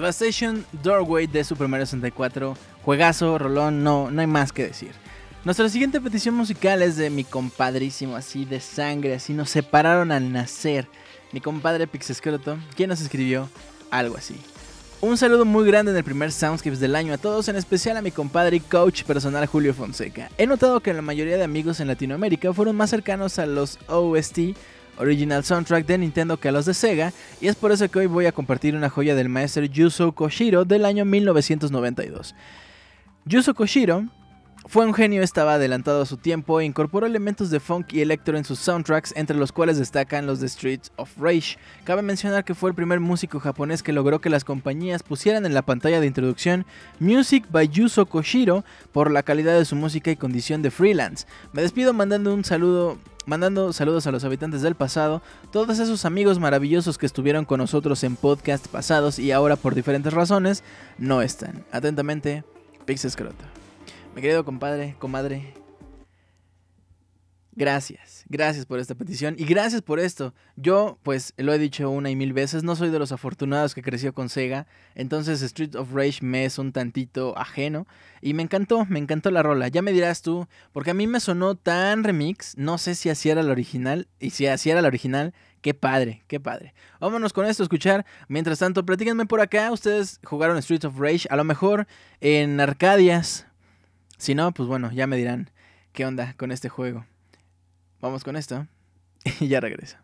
[0.06, 2.56] Devastation Doorway de Super Mario 64.
[2.84, 4.92] Juegazo, rolón, no, no hay más que decir.
[5.44, 10.30] Nuestra siguiente petición musical es de mi compadrísimo, así de sangre, así nos separaron al
[10.30, 10.86] nacer.
[11.32, 13.50] Mi compadre Pixescroto, quien nos escribió
[13.90, 14.36] algo así.
[15.00, 18.02] Un saludo muy grande en el primer Soundscapes del año a todos, en especial a
[18.02, 20.30] mi compadre y coach personal Julio Fonseca.
[20.38, 24.54] He notado que la mayoría de amigos en Latinoamérica fueron más cercanos a los OST,
[24.98, 28.06] Original Soundtrack de Nintendo, que a los de Sega, y es por eso que hoy
[28.06, 32.34] voy a compartir una joya del maestro Yuzo Koshiro del año 1992.
[33.24, 34.04] Yuzo Koshiro
[34.68, 38.36] fue un genio, estaba adelantado a su tiempo e incorporó elementos de funk y electro
[38.36, 41.56] en sus soundtracks, entre los cuales destacan los de Streets of Rage.
[41.84, 45.54] Cabe mencionar que fue el primer músico japonés que logró que las compañías pusieran en
[45.54, 46.66] la pantalla de introducción
[46.98, 51.26] Music by Yuzo Koshiro por la calidad de su música y condición de freelance.
[51.52, 56.38] Me despido mandando un saludo mandando saludos a los habitantes del pasado, todos esos amigos
[56.38, 60.62] maravillosos que estuvieron con nosotros en podcast pasados y ahora por diferentes razones
[60.96, 61.64] no están.
[61.72, 62.44] Atentamente,
[62.84, 63.55] Pixescroto.
[64.16, 65.52] Mi querido compadre, comadre,
[67.52, 70.32] gracias, gracias por esta petición y gracias por esto.
[70.56, 73.82] Yo, pues, lo he dicho una y mil veces, no soy de los afortunados que
[73.82, 77.86] creció con Sega, entonces Street of Rage me es un tantito ajeno
[78.22, 79.68] y me encantó, me encantó la rola.
[79.68, 83.28] Ya me dirás tú, porque a mí me sonó tan remix, no sé si así
[83.28, 86.74] era la original y si así era la original, Qué padre, qué padre.
[87.00, 88.06] Vámonos con esto a escuchar.
[88.28, 89.72] Mientras tanto, platíquenme por acá.
[89.72, 91.88] Ustedes jugaron Streets of Rage, a lo mejor
[92.20, 93.46] en Arcadias,
[94.18, 95.50] si no, pues bueno, ya me dirán
[95.92, 97.06] qué onda con este juego.
[98.00, 98.66] Vamos con esto
[99.40, 99.96] y ya regreso.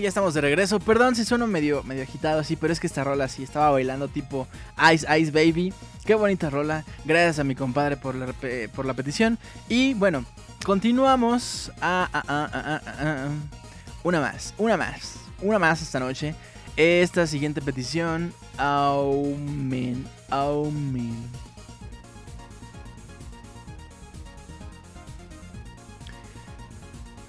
[0.00, 0.78] Ya estamos de regreso.
[0.78, 4.08] Perdón si sueno medio, medio agitado así, pero es que esta rola sí estaba bailando
[4.08, 4.46] tipo
[4.92, 5.72] Ice Ice Baby.
[6.04, 6.84] Qué bonita rola.
[7.04, 8.26] Gracias a mi compadre por la,
[8.74, 9.38] por la petición.
[9.68, 10.24] Y bueno,
[10.64, 11.72] continuamos.
[11.80, 13.28] Ah, ah, ah.
[14.04, 16.34] Una más, una más, una más esta noche.
[16.76, 18.34] Esta siguiente petición.
[18.58, 21.45] Aumen, aumen.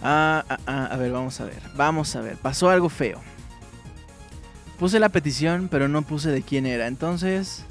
[0.01, 1.61] Ah, ah, ah, a ver, vamos a ver.
[1.75, 2.37] Vamos a ver.
[2.37, 3.21] Pasó algo feo.
[4.79, 6.87] Puse la petición, pero no puse de quién era.
[6.87, 7.65] Entonces...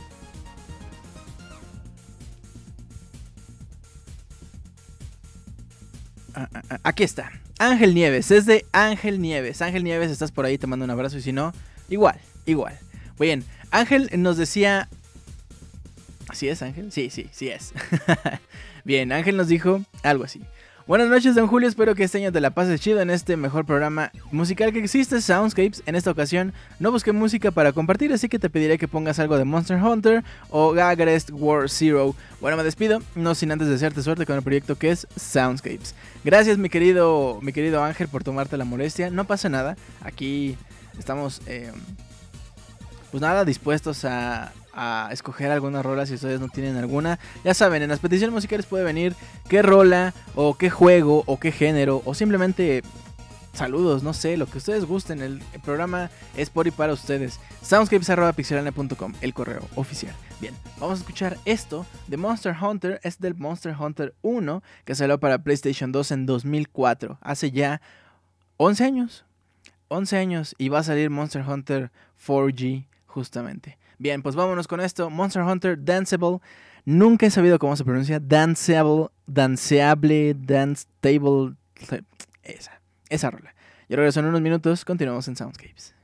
[6.35, 7.31] Ah, ah, ah, Aquí está.
[7.59, 8.31] Ángel Nieves.
[8.31, 9.62] Es de Ángel Nieves.
[9.62, 11.16] Ángel Nieves, estás por ahí, te mando un abrazo.
[11.16, 11.53] Y si no,
[11.89, 12.79] igual, igual.
[13.18, 14.89] Bien, Ángel nos decía...
[16.33, 16.93] ¿Sí es Ángel?
[16.93, 17.72] Sí, sí, sí es.
[18.85, 20.43] Bien, Ángel nos dijo algo así.
[20.87, 21.68] Buenas noches, don Julio.
[21.68, 25.20] Espero que este año te la pases chido en este mejor programa musical que existe,
[25.20, 25.82] Soundscapes.
[25.84, 29.37] En esta ocasión no busqué música para compartir, así que te pediré que pongas algo
[29.37, 32.14] de Monster Hunter o Gagrest War Zero.
[32.41, 35.97] Bueno, me despido, no sin antes desearte suerte con el proyecto que es Soundscapes.
[36.22, 39.11] Gracias, mi querido, mi querido Ángel, por tomarte la molestia.
[39.11, 40.57] No pasa nada, aquí
[41.01, 41.72] estamos, eh,
[43.11, 47.18] pues nada, dispuestos a, a escoger alguna rola si ustedes no tienen alguna.
[47.43, 49.16] Ya saben, en las peticiones musicales puede venir
[49.49, 52.83] qué rola o qué juego o qué género o simplemente
[53.55, 55.22] saludos, no sé, lo que ustedes gusten.
[55.22, 57.41] El, el programa es por y para ustedes.
[57.62, 60.14] Soundscapes.pixelania.com, el correo oficial.
[60.41, 63.01] Bien, vamos a escuchar esto de Monster Hunter.
[63.03, 67.18] Es del Monster Hunter 1 que salió para PlayStation 2 en 2004.
[67.22, 67.81] Hace ya
[68.59, 69.24] 11 años.
[69.89, 71.91] 11 años y va a salir Monster Hunter
[72.24, 73.79] 4G justamente.
[73.99, 75.11] Bien, pues vámonos con esto.
[75.11, 76.38] Monster Hunter Danceable.
[76.84, 78.20] Nunca he sabido cómo se pronuncia.
[78.20, 81.55] Danceable, danceable, dance table.
[82.42, 83.55] Esa, esa rola.
[83.88, 84.84] Yo regreso en unos minutos.
[84.84, 85.95] Continuamos en Soundscapes.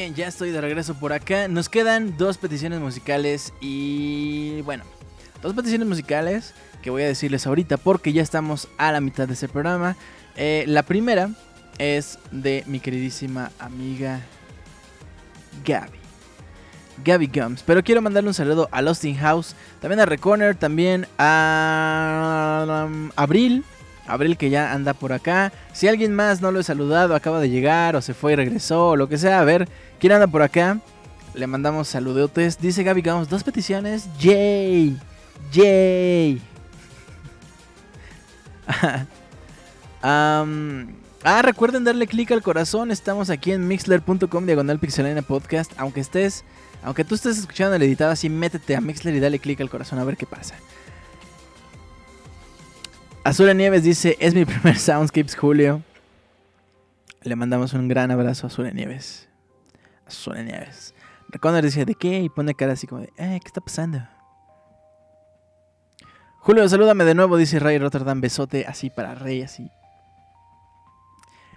[0.00, 1.46] Bien, ya estoy de regreso por acá.
[1.46, 4.82] Nos quedan dos peticiones musicales y bueno,
[5.42, 9.34] dos peticiones musicales que voy a decirles ahorita porque ya estamos a la mitad de
[9.34, 9.98] ese programa.
[10.36, 11.28] Eh, la primera
[11.76, 14.22] es de mi queridísima amiga
[15.66, 15.98] Gaby.
[17.04, 17.62] Gaby Gums.
[17.62, 23.64] Pero quiero mandarle un saludo a Austin House, también a Reconer, también a um, Abril.
[24.06, 25.52] Abril que ya anda por acá.
[25.72, 28.88] Si alguien más no lo he saludado, acaba de llegar o se fue y regresó
[28.88, 29.68] o lo que sea, a ver,
[30.00, 30.80] ¿quién anda por acá?
[31.34, 32.58] Le mandamos saludotes.
[32.58, 34.08] Dice Gaby Gums, dos peticiones.
[34.18, 34.98] Yay.
[35.52, 36.42] Yay.
[40.02, 42.90] Am, ah, recuerden darle clic al corazón.
[42.90, 45.72] Estamos aquí en mixler.com diagonal pixelania podcast.
[45.76, 46.44] Aunque estés,
[46.82, 49.98] aunque tú estés escuchando el editado así, métete a Mixler y dale clic al corazón
[49.98, 50.56] a ver qué pasa.
[53.22, 55.82] Azura Nieves dice, es mi primer Soundscapes Julio.
[57.22, 59.29] Le mandamos un gran abrazo a Azura Nieves.
[60.10, 60.94] Azura Nieves.
[61.62, 62.20] Dice, ¿de qué?
[62.20, 64.02] Y pone cara así como de, eh, ¿qué está pasando?
[66.40, 68.20] Julio, salúdame de nuevo, dice Ray Rotterdam.
[68.20, 69.70] Besote así para Rey, así.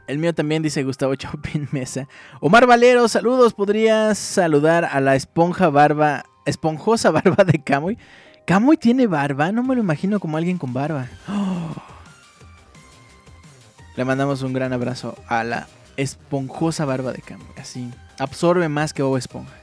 [0.05, 2.07] El mío también dice Gustavo Chaupin Mesa.
[2.41, 3.53] Omar Valero, saludos.
[3.53, 7.97] ¿Podrías saludar a la esponja barba, esponjosa barba de Camuy?
[8.45, 9.51] ¿Camuy tiene barba?
[9.51, 11.07] No me lo imagino como alguien con barba.
[13.95, 17.47] Le mandamos un gran abrazo a la esponjosa barba de Camuy.
[17.57, 19.53] Así, absorbe más que Bob Esponja.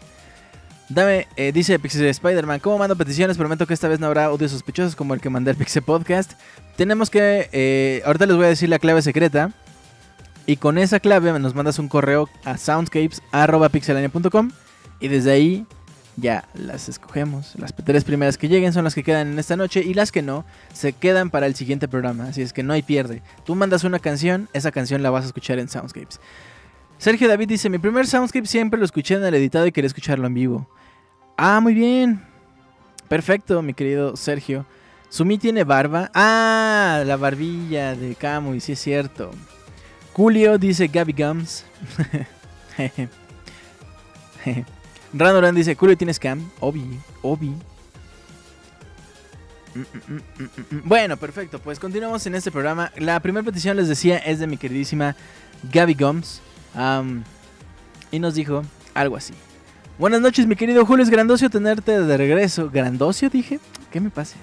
[0.88, 3.36] Dame, eh, dice Pixel Spider-Man, ¿cómo mando peticiones?
[3.36, 6.32] Prometo que esta vez no habrá audios sospechosos como el que mandé al Pixel Podcast.
[6.76, 9.52] Tenemos que, eh, ahorita les voy a decir la clave secreta.
[10.46, 14.50] Y con esa clave nos mandas un correo a soundscapes.pixelania.com
[14.98, 15.64] y desde ahí
[16.16, 17.54] ya las escogemos.
[17.56, 20.22] Las tres primeras que lleguen son las que quedan en esta noche y las que
[20.22, 22.24] no se quedan para el siguiente programa.
[22.24, 23.22] Así es que no hay pierde.
[23.44, 26.20] Tú mandas una canción, esa canción la vas a escuchar en Soundscapes.
[27.00, 30.26] Sergio David dice, mi primer Soundscape siempre lo escuché en el editado y quería escucharlo
[30.26, 30.68] en vivo.
[31.38, 32.22] Ah, muy bien.
[33.08, 34.66] Perfecto, mi querido Sergio.
[35.08, 36.10] Sumi tiene barba.
[36.12, 39.30] Ah, la barbilla de Camuy, sí es cierto.
[40.12, 41.64] Julio dice Gaby Gums.
[45.14, 46.50] Ranoran dice, Julio tienes cam.
[46.60, 46.84] Obi,
[47.22, 47.54] Obi.
[49.74, 50.20] Mm, mm,
[50.70, 50.82] mm.
[50.84, 51.60] Bueno, perfecto.
[51.60, 52.92] Pues continuamos en este programa.
[52.98, 55.16] La primera petición, les decía, es de mi queridísima
[55.72, 56.42] Gaby Gums.
[56.74, 57.24] Am,
[58.10, 58.62] y nos dijo
[58.94, 59.34] algo así.
[59.98, 61.02] Buenas noches, mi querido Julio.
[61.02, 62.70] Es grandocio tenerte de regreso.
[62.70, 63.60] ¿Grandocio dije?
[63.90, 64.36] ¿Qué me pasa?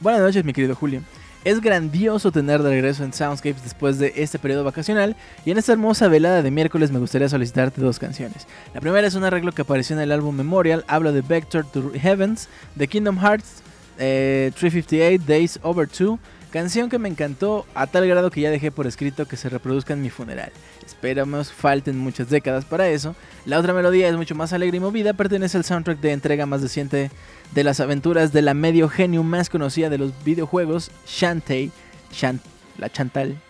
[0.00, 1.02] Buenas noches, mi querido Julio.
[1.44, 5.72] Es grandioso tener de regreso en Soundscapes después de este periodo vacacional y en esta
[5.72, 8.46] hermosa velada de miércoles me gustaría solicitarte dos canciones.
[8.74, 11.90] La primera es un arreglo que apareció en el álbum Memorial, hablo de Vector to
[11.94, 13.62] Heavens, de Kingdom Hearts
[13.98, 16.18] eh, 358 Days Over 2,
[16.52, 19.94] canción que me encantó a tal grado que ya dejé por escrito que se reproduzca
[19.94, 20.52] en mi funeral.
[20.86, 23.16] Esperamos falten muchas décadas para eso.
[23.46, 26.62] La otra melodía es mucho más alegre y movida, pertenece al soundtrack de entrega más
[26.62, 27.10] reciente
[27.52, 31.70] de las aventuras de la medio genio más conocida de los videojuegos, Shantae,
[32.12, 32.40] Shan-
[32.78, 33.40] la Chantal.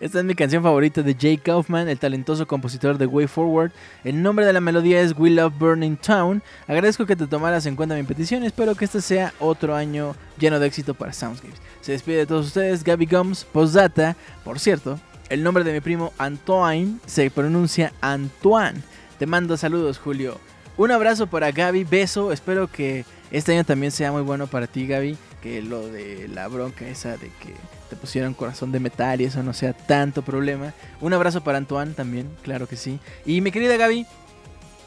[0.00, 3.72] Esta es mi canción favorita de Jay Kaufman, el talentoso compositor de Way Forward.
[4.04, 6.42] El nombre de la melodía es We Love Burning Town.
[6.66, 8.44] Agradezco que te tomaras en cuenta mi petición.
[8.44, 11.60] Espero que este sea otro año lleno de éxito para Soundscapes.
[11.80, 14.16] Se despide de todos ustedes, Gabby Gums, postdata.
[14.44, 18.82] Por cierto, el nombre de mi primo Antoine se pronuncia Antoine.
[19.18, 20.38] Te mando saludos, Julio.
[20.76, 22.32] Un abrazo para Gaby, beso.
[22.32, 25.16] Espero que este año también sea muy bueno para ti, Gaby.
[25.42, 27.54] Que lo de la bronca esa de que
[27.90, 30.72] te pusieron corazón de metal y eso no sea tanto problema.
[31.00, 32.98] Un abrazo para Antoine también, claro que sí.
[33.26, 34.06] Y mi querida Gaby,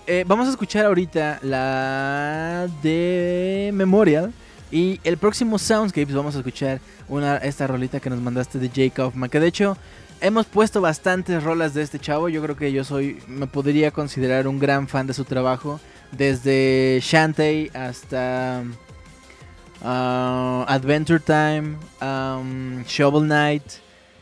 [0.07, 4.33] eh, vamos a escuchar ahorita la de Memorial.
[4.71, 8.91] Y el próximo Soundscapes vamos a escuchar una, esta rolita que nos mandaste de Jake
[8.91, 9.29] Kaufman.
[9.29, 9.77] Que de hecho
[10.21, 12.29] hemos puesto bastantes rolas de este chavo.
[12.29, 15.79] Yo creo que yo soy, me podría considerar un gran fan de su trabajo.
[16.11, 18.63] Desde Shantae hasta
[19.83, 21.77] ah, Adventure Time,
[22.87, 23.63] Shovel Knight,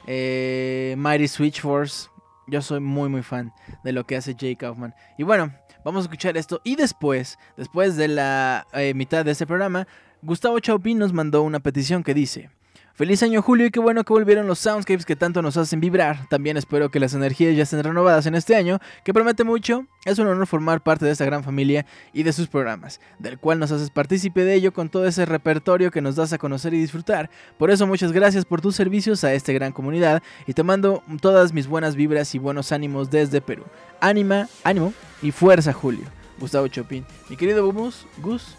[0.08, 2.10] eh, Mighty Switch Force.
[2.48, 4.94] Yo soy muy muy fan de lo que hace Jake Kaufman.
[5.18, 5.54] Y bueno,
[5.86, 6.62] vamos a escuchar esto.
[6.64, 9.88] Y después, después de la eh, mitad de este programa,
[10.22, 12.50] Gustavo Chaupin nos mandó una petición que dice...
[12.96, 16.30] Feliz año Julio y qué bueno que volvieron los soundscapes que tanto nos hacen vibrar.
[16.30, 19.88] También espero que las energías ya estén renovadas en este año, que promete mucho.
[20.06, 23.58] Es un honor formar parte de esta gran familia y de sus programas, del cual
[23.58, 26.80] nos haces partícipe de ello con todo ese repertorio que nos das a conocer y
[26.80, 27.32] disfrutar.
[27.58, 31.52] Por eso muchas gracias por tus servicios a esta gran comunidad y te mando todas
[31.52, 33.64] mis buenas vibras y buenos ánimos desde Perú.
[34.02, 36.06] Ánima, ánimo y fuerza Julio.
[36.40, 37.04] Gustavo Chopin.
[37.28, 38.56] Mi querido Gus, Gus,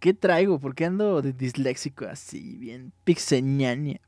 [0.00, 0.60] ¿Qué traigo?
[0.60, 4.00] ¿Por qué ando de disléxico así, bien pixeñaña?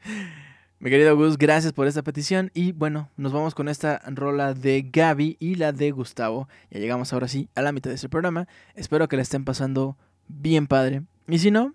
[0.78, 2.50] Mi querido Gus, gracias por esta petición.
[2.54, 6.48] Y bueno, nos vamos con esta rola de Gaby y la de Gustavo.
[6.70, 8.48] Ya llegamos ahora sí a la mitad de este programa.
[8.74, 11.02] Espero que la estén pasando bien padre.
[11.28, 11.74] Y si no,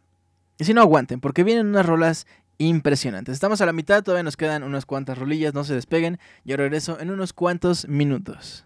[0.58, 2.26] y si no aguanten, porque vienen unas rolas
[2.58, 3.34] impresionantes.
[3.34, 6.20] Estamos a la mitad, todavía nos quedan unas cuantas rolillas, no se despeguen.
[6.44, 8.66] Yo regreso en unos cuantos minutos.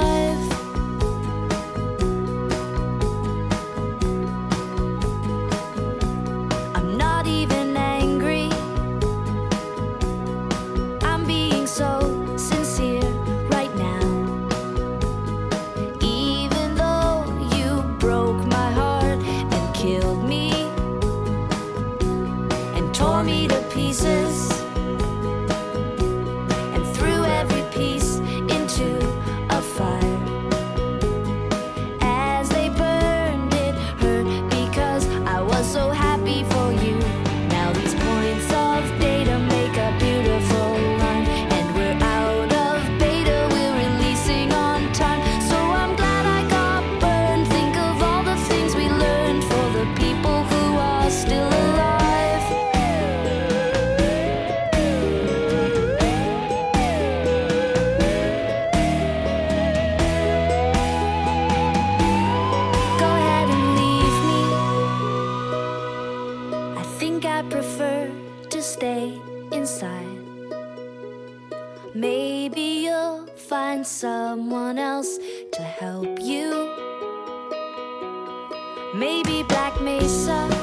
[79.61, 80.60] Black Mesa.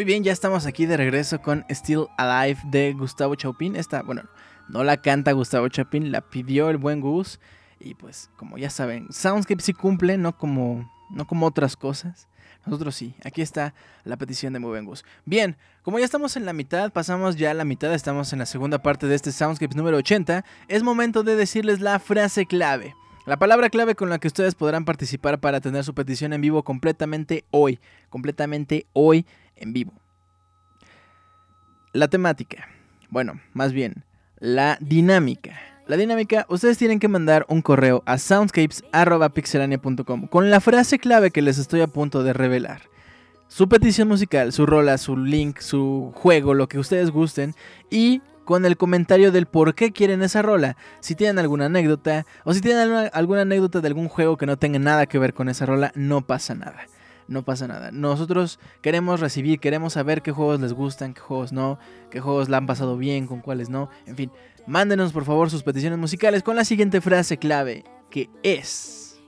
[0.00, 3.76] Muy bien, ya estamos aquí de regreso con Still Alive de Gustavo Chaupin.
[3.76, 4.22] Esta, bueno,
[4.70, 7.38] no la canta Gustavo Chaupin, la pidió el buen Gus.
[7.78, 12.28] Y pues, como ya saben, Soundscape sí cumple, no como, no como otras cosas.
[12.64, 13.14] Nosotros sí.
[13.26, 13.74] Aquí está
[14.04, 15.04] la petición de Muy buen Gus.
[15.26, 18.46] Bien, como ya estamos en la mitad, pasamos ya a la mitad, estamos en la
[18.46, 20.46] segunda parte de este Soundscape número 80.
[20.68, 22.94] Es momento de decirles la frase clave.
[23.26, 26.62] La palabra clave con la que ustedes podrán participar para tener su petición en vivo
[26.62, 27.78] completamente hoy.
[28.08, 29.26] Completamente hoy
[29.60, 29.92] en vivo.
[31.92, 32.68] La temática.
[33.08, 34.04] Bueno, más bien,
[34.38, 35.58] la dinámica.
[35.86, 41.42] La dinámica, ustedes tienen que mandar un correo a soundscapes.pixelania.com con la frase clave que
[41.42, 42.82] les estoy a punto de revelar.
[43.48, 47.56] Su petición musical, su rola, su link, su juego, lo que ustedes gusten
[47.90, 50.76] y con el comentario del por qué quieren esa rola.
[51.00, 54.56] Si tienen alguna anécdota o si tienen alguna, alguna anécdota de algún juego que no
[54.56, 56.86] tenga nada que ver con esa rola, no pasa nada
[57.30, 57.90] no pasa nada.
[57.92, 61.78] Nosotros queremos recibir, queremos saber qué juegos les gustan, qué juegos no,
[62.10, 63.88] qué juegos la han pasado bien, con cuáles no.
[64.04, 64.32] En fin,
[64.66, 69.20] mándenos por favor sus peticiones musicales con la siguiente frase clave, que es...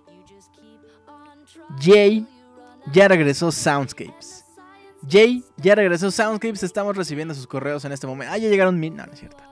[1.81, 2.27] Jay
[2.93, 4.45] ya regresó Soundscapes.
[5.09, 8.35] Jay ya regresó Soundscapes, estamos recibiendo sus correos en este momento.
[8.35, 9.43] Ah, ya llegaron mil, no, no es cierto.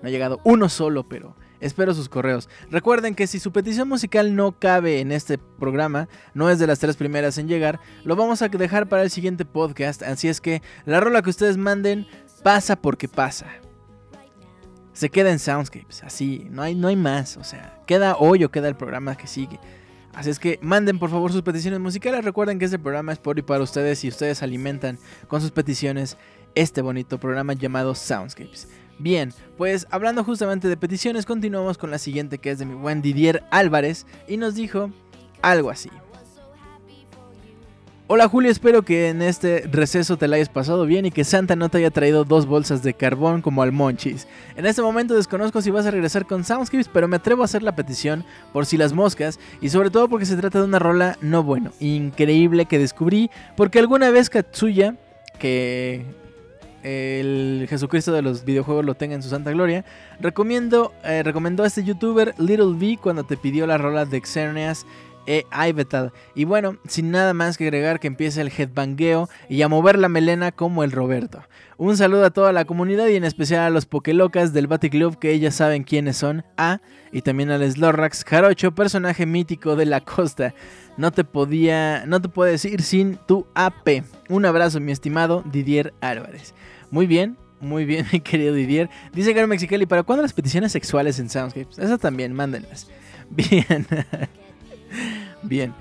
[0.00, 2.48] No ha llegado uno solo, pero Espero sus correos.
[2.70, 6.78] Recuerden que si su petición musical no cabe en este programa, no es de las
[6.78, 10.02] tres primeras en llegar, lo vamos a dejar para el siguiente podcast.
[10.02, 12.06] Así es que la rola que ustedes manden
[12.42, 13.46] pasa porque pasa.
[14.92, 17.36] Se queda en Soundscapes, así, no hay, no hay más.
[17.36, 19.60] O sea, queda hoy o queda el programa que sigue.
[20.14, 22.24] Así es que manden por favor sus peticiones musicales.
[22.24, 24.98] Recuerden que este programa es por y para ustedes y ustedes alimentan
[25.28, 26.16] con sus peticiones
[26.56, 28.68] este bonito programa llamado Soundscapes.
[28.98, 33.00] Bien, pues hablando justamente de peticiones, continuamos con la siguiente que es de mi buen
[33.00, 34.90] Didier Álvarez y nos dijo
[35.40, 35.88] algo así.
[38.10, 41.56] Hola Julio, espero que en este receso te la hayas pasado bien y que Santa
[41.56, 44.26] no te haya traído dos bolsas de carbón como al Monchis.
[44.56, 47.62] En este momento desconozco si vas a regresar con Soundscapes, pero me atrevo a hacer
[47.62, 51.18] la petición por si las moscas y sobre todo porque se trata de una rola
[51.20, 54.96] no bueno, increíble que descubrí porque alguna vez Katsuya,
[55.38, 56.06] que
[56.88, 59.84] el Jesucristo de los videojuegos lo tenga en su santa gloria.
[60.20, 64.86] Recomiendo, eh, recomendó a este youtuber Little V cuando te pidió la rola de Xerneas
[65.28, 66.12] e Ivetal.
[66.34, 70.08] Y bueno, sin nada más que agregar que empiece el headbangueo y a mover la
[70.08, 71.42] melena como el Roberto.
[71.76, 75.32] Un saludo a toda la comunidad y en especial a los Pokélocas del Club que
[75.32, 76.44] ellas saben quiénes son.
[76.56, 76.80] A
[77.12, 80.54] y también al Slorrax Jarocho, personaje mítico de la costa.
[80.96, 84.02] No te podía, no te puedo decir sin tu AP.
[84.30, 86.54] Un abrazo, mi estimado Didier Álvarez.
[86.90, 88.88] Muy bien, muy bien, mi querido Didier.
[89.12, 91.78] Dice Garo Mexicali, ¿para cuándo las peticiones sexuales en Soundscapes?
[91.78, 92.88] Esas también, mándenlas.
[93.30, 93.86] Bien.
[95.42, 95.74] bien.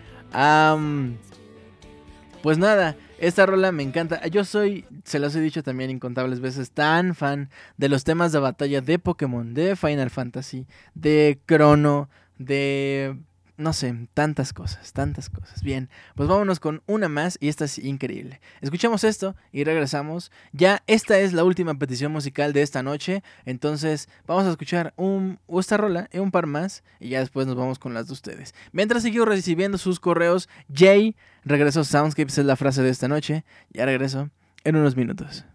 [2.43, 4.27] pues nada, esta rola me encanta.
[4.27, 8.39] Yo soy, se los he dicho también incontables veces, tan fan de los temas de
[8.39, 13.15] batalla de Pokémon, de Final Fantasy, de Chrono, de
[13.57, 15.63] no sé, tantas cosas, tantas cosas.
[15.63, 18.39] Bien, pues vámonos con una más y esta es increíble.
[18.61, 20.31] Escuchamos esto y regresamos.
[20.53, 25.39] Ya esta es la última petición musical de esta noche, entonces vamos a escuchar un,
[25.59, 28.53] esta rola y un par más y ya después nos vamos con las de ustedes.
[28.71, 33.43] Mientras sigo recibiendo sus correos, Jay regresó Soundscapes es la frase de esta noche.
[33.71, 34.29] Ya regreso
[34.63, 35.45] en unos minutos.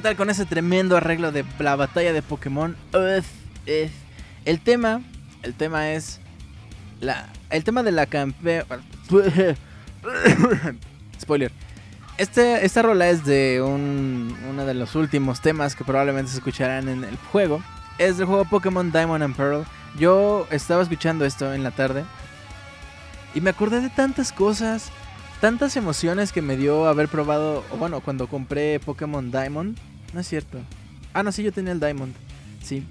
[0.00, 2.74] ¿Qué tal con ese tremendo arreglo de la batalla de Pokémon?
[2.94, 3.26] Uf.
[4.46, 5.02] El tema,
[5.42, 6.20] el tema es
[7.02, 8.64] la, el tema de la campe...
[11.20, 11.52] Spoiler.
[12.16, 16.88] Este, esta rola es de un, uno de los últimos temas que probablemente se escucharán
[16.88, 17.62] en el juego.
[17.98, 19.66] Es del juego Pokémon Diamond and Pearl.
[19.98, 22.04] Yo estaba escuchando esto en la tarde
[23.34, 24.92] y me acordé de tantas cosas,
[25.42, 29.76] tantas emociones que me dio haber probado, bueno, cuando compré Pokémon Diamond.
[30.12, 30.58] No es cierto.
[31.12, 32.14] Ah, no, sí, yo tenía el Diamond.
[32.62, 32.86] Sí.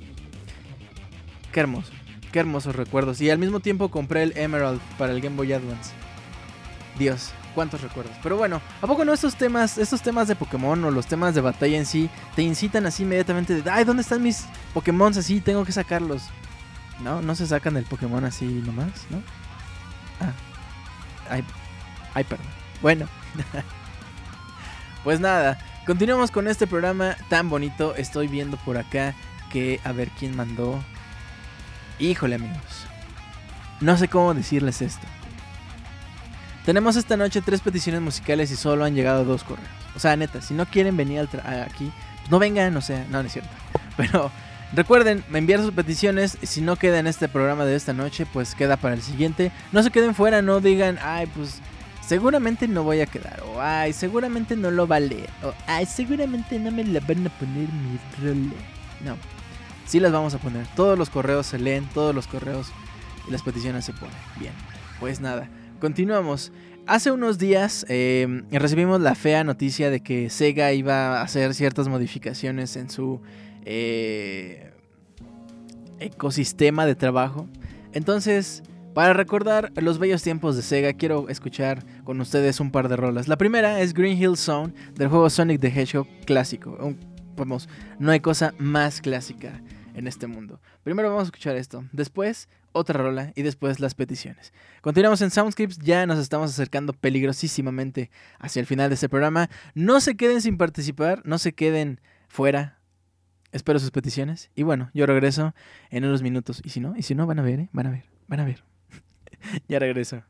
[1.52, 1.92] Qué hermoso.
[2.32, 3.22] Qué hermosos recuerdos.
[3.22, 5.92] Y al mismo tiempo compré el Emerald para el Game Boy Advance.
[6.98, 8.16] Dios, cuántos recuerdos.
[8.22, 11.42] Pero bueno, ¿a poco no estos temas, estos temas de Pokémon o los temas de
[11.42, 15.42] batalla en sí te incitan así inmediatamente de, ay, ¿dónde están mis Pokémon así?
[15.42, 16.24] Tengo que sacarlos.
[17.02, 19.22] No, no se sacan el Pokémon así nomás, ¿no?
[20.20, 20.34] Ah.
[21.30, 21.44] Ay,
[22.14, 22.48] ay, perdón.
[22.82, 23.08] Bueno.
[25.04, 27.96] pues nada, continuamos con este programa tan bonito.
[27.96, 29.16] Estoy viendo por acá
[29.52, 30.84] que a ver quién mandó.
[32.00, 32.86] Híjole, amigos.
[33.82, 35.06] No sé cómo decirles esto.
[36.66, 39.68] Tenemos esta noche tres peticiones musicales y solo han llegado dos correos.
[39.96, 41.28] O sea, neta, si no quieren venir
[41.66, 43.50] aquí, pues no vengan, o sea, no, no es cierto.
[43.98, 44.32] Pero
[44.74, 46.38] recuerden, enviar sus peticiones.
[46.44, 49.52] Si no queda en este programa de esta noche, pues queda para el siguiente.
[49.72, 51.62] No se queden fuera, no digan, ay, pues
[52.10, 53.44] seguramente no voy a quedar.
[53.54, 55.30] O ay, seguramente no lo va a leer.
[55.44, 58.52] O ay, seguramente no me la van a poner mi rol.
[59.06, 59.16] No,
[59.86, 60.66] sí las vamos a poner.
[60.76, 62.72] Todos los correos se leen, todos los correos
[63.28, 64.16] y las peticiones se ponen.
[64.40, 64.54] Bien,
[65.00, 65.50] pues nada.
[65.80, 66.52] Continuamos.
[66.88, 71.88] Hace unos días eh, recibimos la fea noticia de que Sega iba a hacer ciertas
[71.90, 73.22] modificaciones en su
[73.66, 74.74] eh,
[76.00, 77.48] ecosistema de trabajo.
[77.94, 82.96] Entonces, para recordar los bellos tiempos de Sega, quiero escuchar con ustedes un par de
[82.96, 83.28] rolas.
[83.28, 86.78] La primera es Green Hill Zone del juego Sonic the Hedgehog clásico.
[87.36, 89.62] Vamos, no hay cosa más clásica
[89.94, 90.60] en este mundo.
[90.84, 94.54] Primero vamos a escuchar esto, después otra rola y después las peticiones.
[94.82, 98.10] Continuamos en Soundscapes, ya nos estamos acercando peligrosísimamente
[98.40, 99.50] hacia el final de este programa.
[99.74, 102.80] No se queden sin participar, no se queden fuera.
[103.52, 104.52] Espero sus peticiones.
[104.56, 105.56] Y bueno, yo regreso
[105.90, 106.62] en unos minutos.
[106.64, 107.70] Y si no, y si no, van a ver, ¿eh?
[107.72, 108.64] Van a ver, van a ver.
[109.68, 110.24] Ya regreso.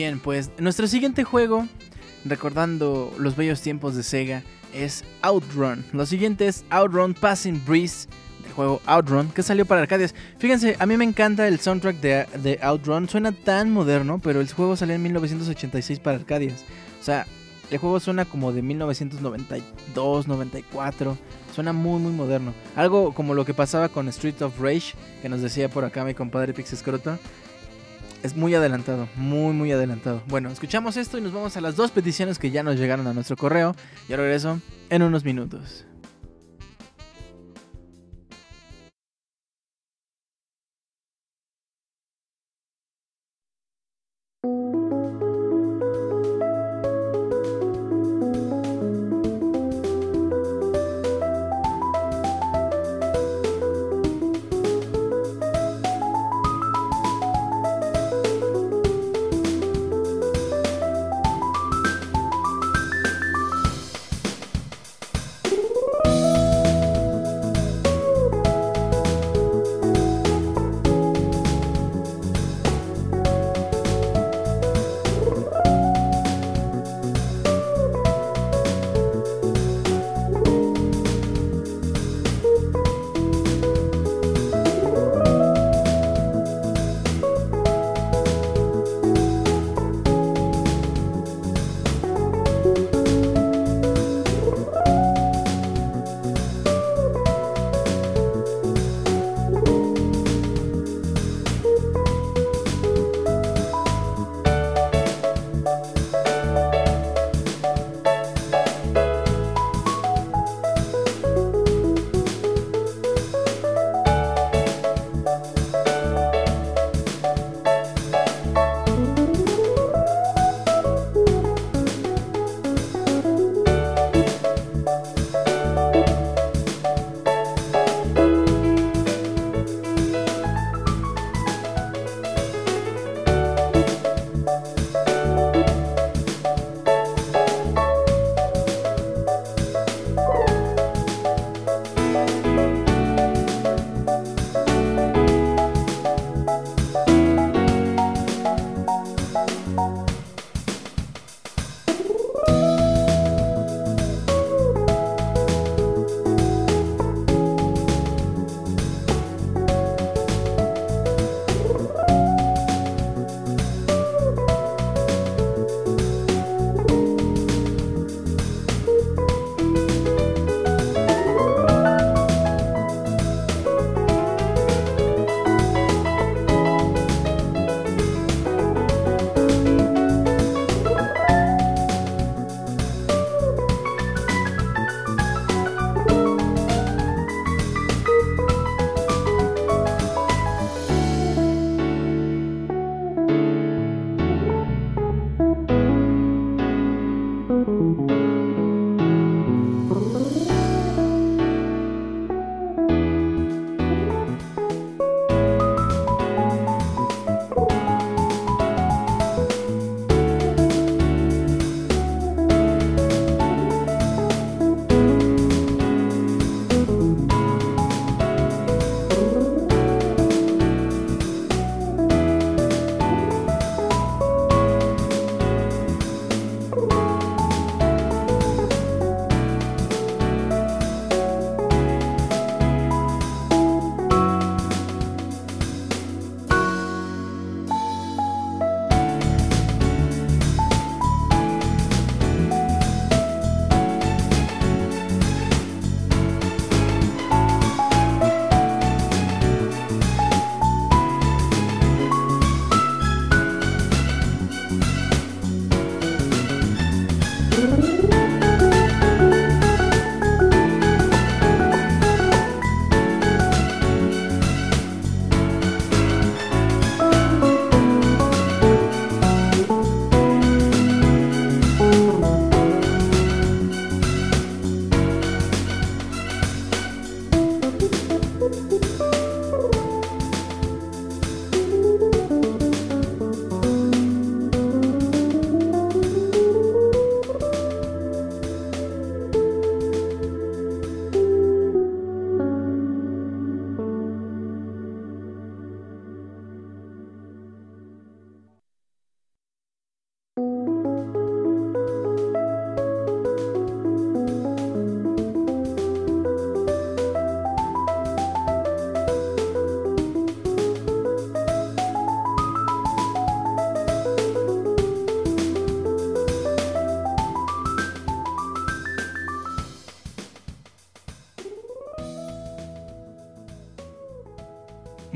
[0.00, 1.68] Bien, pues nuestro siguiente juego,
[2.24, 5.84] recordando los bellos tiempos de Sega, es Outrun.
[5.92, 8.08] Lo siguiente es Outrun Passing Breeze
[8.42, 10.14] del juego Outrun que salió para arcades.
[10.38, 14.50] Fíjense, a mí me encanta el soundtrack de, de Outrun, suena tan moderno, pero el
[14.50, 16.64] juego salió en 1986 para arcades.
[16.98, 17.26] O sea,
[17.70, 21.18] el juego suena como de 1992, 94.
[21.54, 22.54] Suena muy, muy moderno.
[22.74, 26.14] Algo como lo que pasaba con Street of Rage, que nos decía por acá mi
[26.14, 27.18] compadre Pixescroto.
[28.22, 30.22] Es muy adelantado, muy, muy adelantado.
[30.26, 33.14] Bueno, escuchamos esto y nos vamos a las dos peticiones que ya nos llegaron a
[33.14, 33.74] nuestro correo.
[34.08, 34.60] Y ahora regreso
[34.90, 35.86] en unos minutos.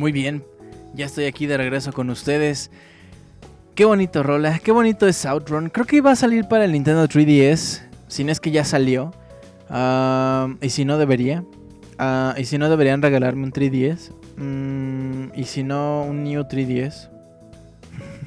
[0.05, 0.45] Muy bien,
[0.93, 2.71] ya estoy aquí de regreso con ustedes.
[3.75, 5.71] Qué bonito rola, qué bonito es Outrun.
[5.71, 9.15] Creo que iba a salir para el Nintendo 3DS, si no es que ya salió.
[9.71, 11.43] Ah, y si no debería.
[11.99, 14.13] Ah, y si no deberían regalarme un 3DS.
[14.37, 17.09] Mm, y si no, un New 3DS.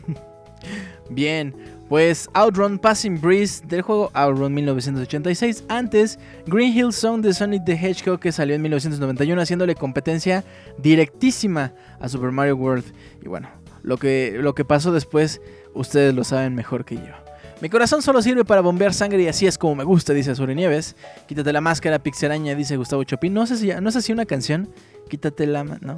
[1.12, 1.54] Bien,
[1.90, 5.64] pues Outrun Passing Breeze del juego Outrun 1986.
[5.70, 10.44] Antes, Green Hill Song de Sonic the Hedgehog que salió en 1991 haciéndole competencia
[10.78, 12.86] directísima a Super Mario World.
[13.24, 13.50] Y bueno,
[13.84, 15.42] lo que, lo que pasó después
[15.74, 17.28] ustedes lo saben mejor que yo.
[17.62, 20.96] Mi corazón solo sirve para bombear sangre y así es como me gusta, dice Nieves.
[21.28, 23.34] Quítate la máscara, Pixaraña, dice Gustavo Chopin.
[23.34, 24.70] No sé si, no sé si una canción.
[25.10, 25.64] Quítate la...
[25.64, 25.78] ¿No?
[25.82, 25.96] No.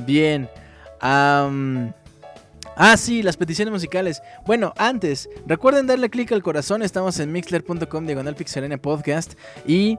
[0.06, 0.50] Bien.
[1.00, 1.92] Am,
[2.76, 4.22] Ah, sí, las peticiones musicales.
[4.44, 6.82] Bueno, antes, recuerden darle clic al corazón.
[6.82, 8.36] Estamos en mixler.com diagonal
[8.80, 9.32] podcast.
[9.66, 9.98] Y.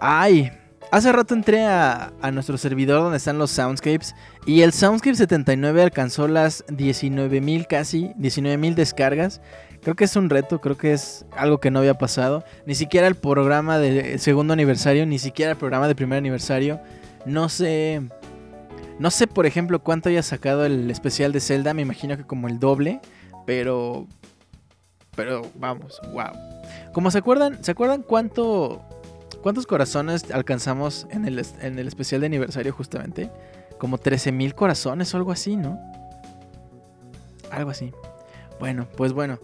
[0.00, 0.52] ¡Ay!
[0.92, 4.14] Hace rato entré a, a nuestro servidor donde están los soundscapes.
[4.46, 9.40] Y el Soundscape 79 alcanzó las 19.000 casi, 19.000 descargas.
[9.82, 12.44] Creo que es un reto, creo que es algo que no había pasado.
[12.66, 16.80] Ni siquiera el programa de segundo aniversario, ni siquiera el programa de primer aniversario.
[17.24, 18.02] No sé.
[19.02, 21.74] No sé, por ejemplo, cuánto haya sacado el especial de Zelda.
[21.74, 23.00] Me imagino que como el doble.
[23.46, 24.06] Pero.
[25.16, 26.30] Pero vamos, wow.
[26.92, 28.80] Como se acuerdan, ¿se acuerdan cuánto.
[29.42, 33.28] ¿Cuántos corazones alcanzamos en el, en el especial de aniversario justamente?
[33.76, 35.80] Como 13.000 corazones o algo así, ¿no?
[37.50, 37.92] Algo así.
[38.60, 39.40] Bueno, pues bueno.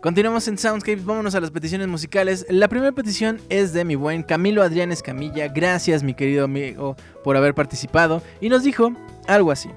[0.00, 2.46] Continuamos en Soundscapes, vámonos a las peticiones musicales.
[2.50, 5.48] La primera petición es de mi buen Camilo Adrián Escamilla.
[5.48, 8.22] Gracias, mi querido amigo, por haber participado.
[8.40, 8.92] Y nos dijo
[9.26, 9.70] algo así.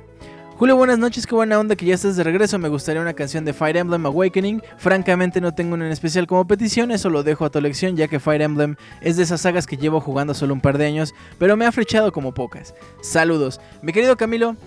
[0.57, 2.59] Julio, buenas noches, qué buena onda que ya estás de regreso.
[2.59, 4.61] Me gustaría una canción de Fire Emblem Awakening.
[4.77, 8.09] Francamente no tengo una en especial como petición, eso lo dejo a tu elección ya
[8.09, 11.15] que Fire Emblem es de esas sagas que llevo jugando solo un par de años,
[11.37, 12.75] pero me ha flechado como pocas.
[13.01, 13.61] Saludos.
[13.81, 14.57] Mi querido Camilo,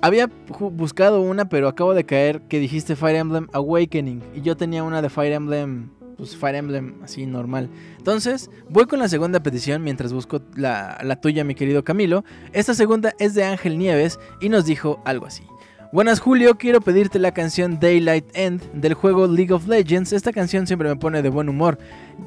[0.00, 4.22] había buscado una, pero acabo de caer que dijiste Fire Emblem Awakening.
[4.34, 7.68] Y yo tenía una de Fire Emblem, pues Fire Emblem así normal.
[7.96, 12.24] Entonces, voy con la segunda petición mientras busco la, la tuya, mi querido Camilo.
[12.52, 15.44] Esta segunda es de Ángel Nieves y nos dijo algo así.
[15.90, 20.12] Buenas Julio, quiero pedirte la canción Daylight End del juego League of Legends.
[20.12, 21.78] Esta canción siempre me pone de buen humor,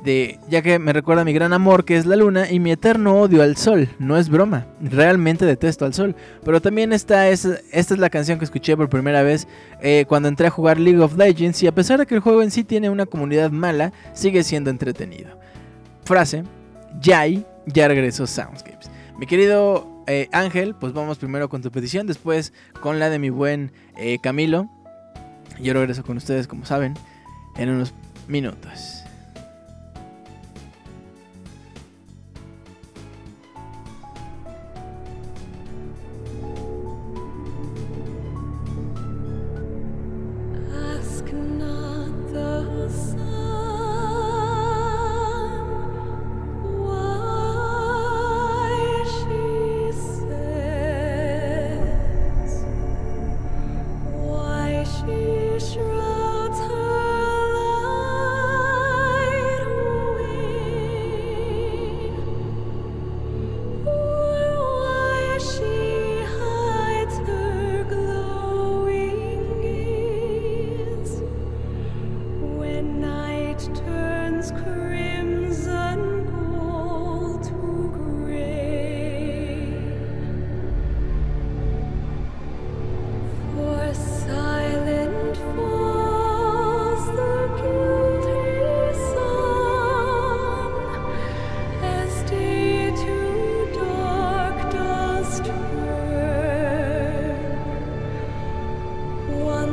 [0.03, 2.71] de, ya que me recuerda a mi gran amor que es la luna y mi
[2.71, 3.87] eterno odio al sol.
[3.99, 6.15] No es broma, realmente detesto al sol.
[6.43, 9.47] Pero también esta es, esta es la canción que escuché por primera vez
[9.79, 12.41] eh, cuando entré a jugar League of Legends y a pesar de que el juego
[12.41, 15.37] en sí tiene una comunidad mala, sigue siendo entretenido.
[16.03, 16.45] Frase,
[16.99, 18.89] Yay, ya regresó Soundscapes.
[19.19, 23.29] Mi querido eh, Ángel, pues vamos primero con tu petición, después con la de mi
[23.29, 24.69] buen eh, Camilo.
[25.59, 26.95] Yo regreso con ustedes, como saben,
[27.57, 27.93] en unos
[28.27, 29.00] minutos.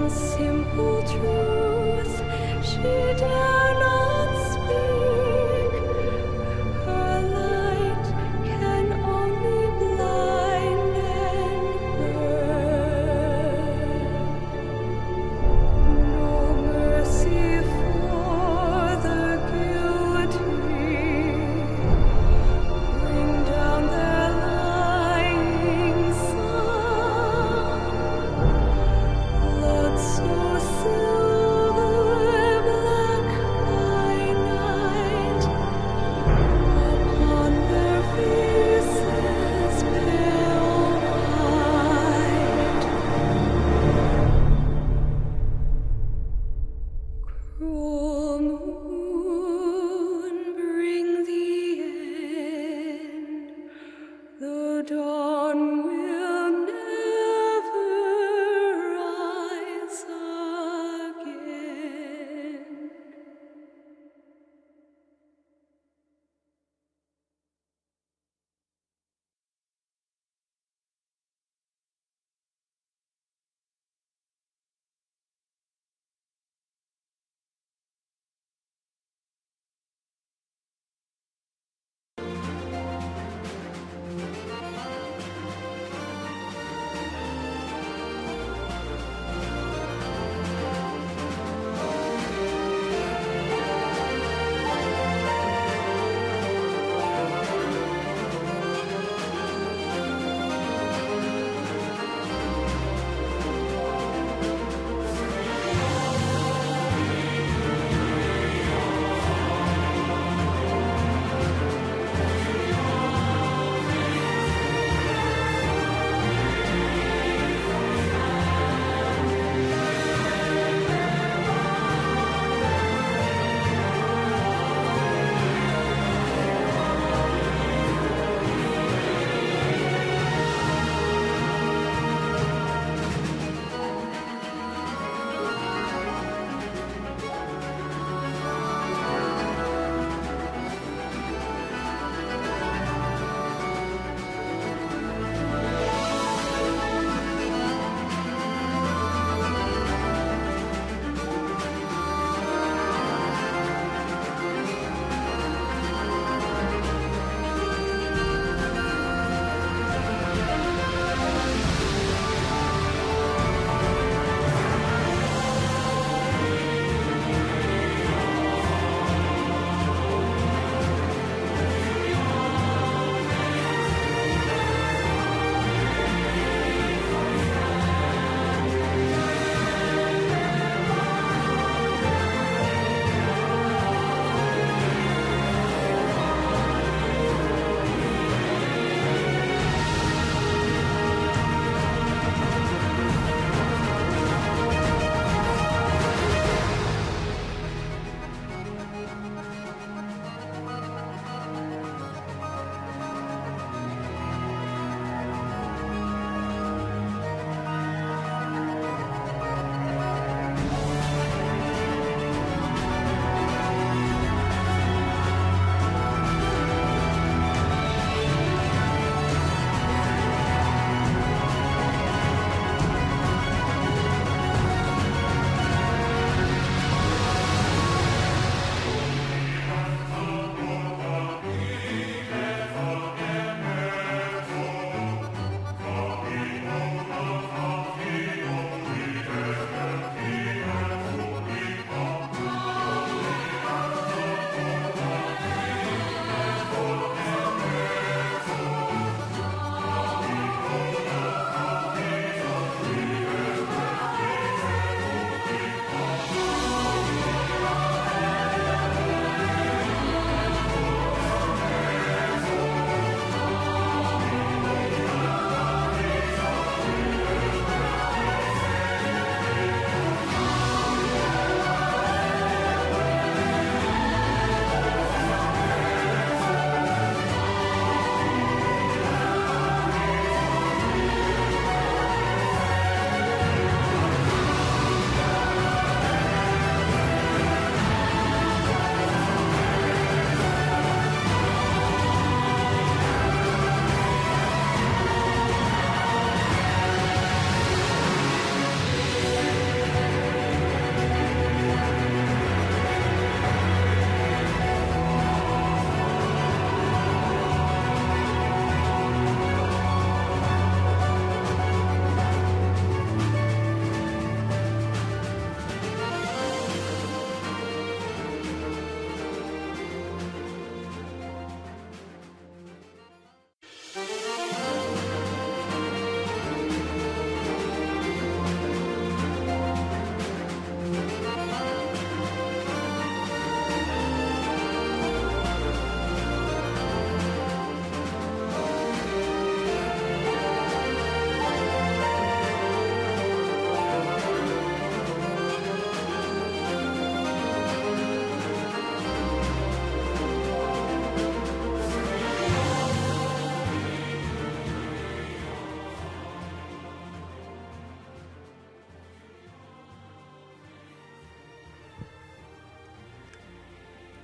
[0.08, 2.22] simple truth
[2.64, 2.82] she
[3.18, 3.47] died.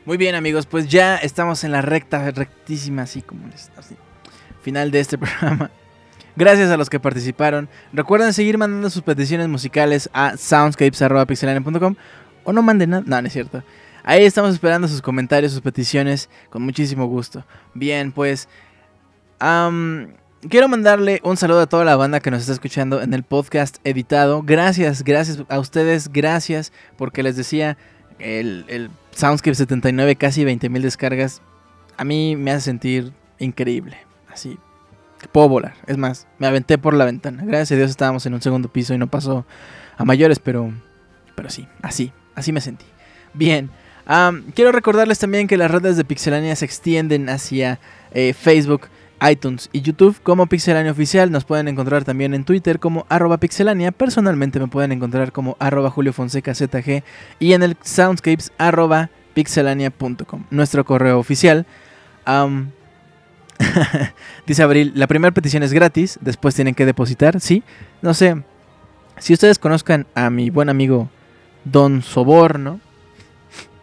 [0.07, 3.97] Muy bien amigos, pues ya estamos en la recta, rectísima, así como les, así,
[4.61, 5.71] final de este programa.
[6.37, 7.71] Gracias a los que participaron.
[7.93, 11.95] Recuerden seguir mandando sus peticiones musicales a soundscapes.pixelania.com
[12.45, 13.05] o no manden nada.
[13.07, 13.63] No, no es cierto.
[14.03, 17.47] Ahí estamos esperando sus comentarios, sus peticiones, con muchísimo gusto.
[17.73, 18.47] Bien, pues...
[19.39, 23.79] quiero mandarle un saludo a toda la banda que nos está escuchando en el podcast
[23.85, 24.43] editado.
[24.43, 27.79] Gracias, gracias a ustedes, gracias, porque les decía,
[28.19, 31.43] el Soundscape 79, casi 20 mil descargas,
[31.97, 33.97] a mí me hace sentir increíble.
[34.33, 34.59] Así,
[35.33, 35.75] puedo volar.
[35.87, 37.45] Es más, me aventé por la ventana.
[37.45, 39.47] Gracias a Dios estábamos en un segundo piso y no pasó
[39.97, 40.73] a mayores, pero,
[41.35, 42.87] pero sí, así, así me sentí.
[43.33, 43.71] Bien,
[44.55, 47.81] quiero recordarles también que las redes de Pixelania se extienden hacia
[48.13, 48.89] eh, Facebook,
[49.31, 51.31] iTunes y YouTube como Pixelania Oficial.
[51.31, 53.93] Nos pueden encontrar también en Twitter como arroba pixelania.
[53.93, 57.03] Personalmente me pueden encontrar como arroba Julio Fonseca ZG
[57.39, 60.45] y en el Soundscapes arroba pixelania.com.
[60.51, 61.67] Nuestro correo oficial.
[62.25, 62.71] Am,
[64.47, 67.63] Dice Abril, la primera petición es gratis, después tienen que depositar, ¿sí?
[68.03, 68.43] No sé,
[69.19, 71.09] si ustedes conozcan a mi buen amigo
[71.65, 72.81] Don Soborno,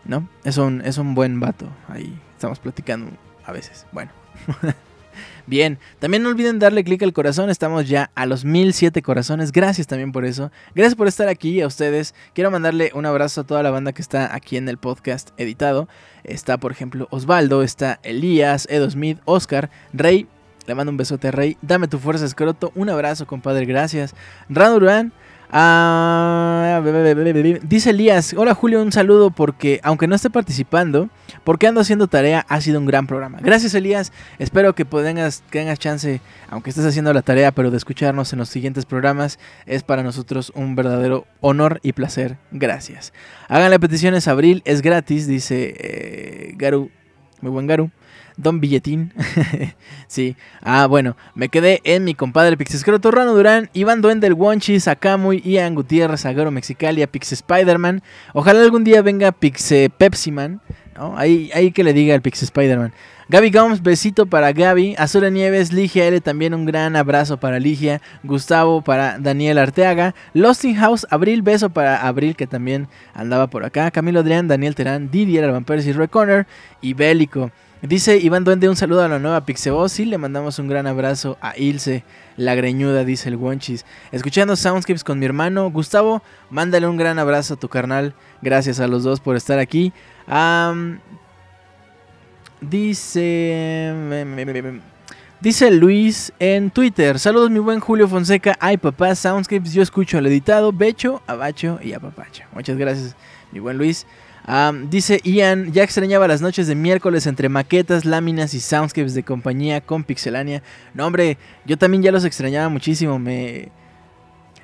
[0.06, 0.28] ¿no?
[0.44, 3.12] Es un, es un buen vato, ahí estamos platicando
[3.46, 4.12] a veces, bueno.
[5.48, 9.88] Bien, también no olviden darle clic al corazón, estamos ya a los 1007 corazones, gracias
[9.88, 13.64] también por eso, gracias por estar aquí a ustedes, quiero mandarle un abrazo a toda
[13.64, 15.90] la banda que está aquí en el podcast editado,
[16.24, 20.28] está por ejemplo Osvaldo, está Elías, Edo Smith, Oscar, Rey,
[20.68, 24.14] le mando un besote a Rey, dame tu fuerza escroto, un abrazo compadre, gracias,
[24.48, 25.12] Radurán,
[25.54, 26.82] Ah,
[27.64, 31.10] dice Elías, hola Julio, un saludo porque aunque no esté participando,
[31.44, 33.40] porque ando haciendo tarea, ha sido un gran programa.
[33.42, 38.32] Gracias Elías, espero que tengas, tengas chance, aunque estés haciendo la tarea, pero de escucharnos
[38.32, 42.38] en los siguientes programas, es para nosotros un verdadero honor y placer.
[42.52, 43.12] Gracias.
[43.50, 46.90] Háganle peticiones Abril, es gratis, dice eh, Garu,
[47.42, 47.92] muy buen Garu.
[48.42, 49.14] Don Billetín.
[50.08, 50.36] sí.
[50.62, 51.16] Ah, bueno.
[51.36, 56.26] Me quedé en mi compadre Pixescroto, Rano Durán, Iván Duende, el Wonchi, Sakamuy, Ian Gutiérrez,
[56.26, 58.02] Agaro Mexicalia, Pix Spider-Man.
[58.34, 60.62] Ojalá algún día venga Pixe Pepsi Man.
[61.16, 62.94] Ahí, ahí que le diga el Pix Spider-Man.
[63.32, 64.96] Gaby Gomes, besito para Gaby.
[64.98, 68.02] Azura Nieves, Ligia L, también un gran abrazo para Ligia.
[68.24, 70.14] Gustavo para Daniel Arteaga.
[70.34, 73.90] Lost in House, Abril, beso para Abril, que también andaba por acá.
[73.90, 76.46] Camilo Adrián, Daniel Terán, Didier Alban Pérez y Roy Connor.
[76.82, 77.52] Y Bélico.
[77.82, 81.40] Dice Iván Duende, un saludo a la nueva Pixeboss y le mandamos un gran abrazo
[81.42, 82.04] a Ilse,
[82.38, 83.88] la greñuda, dice el Wonchis.
[84.12, 86.22] Escuchando Soundscapes con mi hermano Gustavo,
[86.52, 88.14] mándale un gran abrazo a tu carnal.
[88.44, 89.94] Gracias a los dos por estar aquí.
[92.62, 93.94] Dice...
[95.40, 100.28] Dice Luis en Twitter, saludos mi buen Julio Fonseca, ay papá, Soundscapes, yo escucho al
[100.28, 102.44] editado, Becho, Abacho y Apapacho.
[102.54, 103.16] Muchas gracias,
[103.52, 104.06] mi buen Luis.
[104.90, 109.82] Dice Ian, ya extrañaba las noches de miércoles entre maquetas, láminas y soundscapes de compañía
[109.82, 110.64] con Pixelania.
[110.94, 113.20] No, hombre, yo también ya los extrañaba muchísimo.
[113.20, 113.70] Me.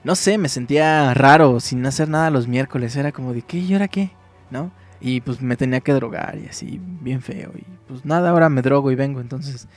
[0.04, 2.96] No sé, me sentía raro sin hacer nada los miércoles.
[2.96, 3.60] Era como de, ¿qué?
[3.60, 4.12] ¿Y ahora qué?
[4.50, 4.72] ¿No?
[5.00, 7.52] Y pues me tenía que drogar y así, bien feo.
[7.56, 9.68] Y pues nada, ahora me drogo y vengo, entonces.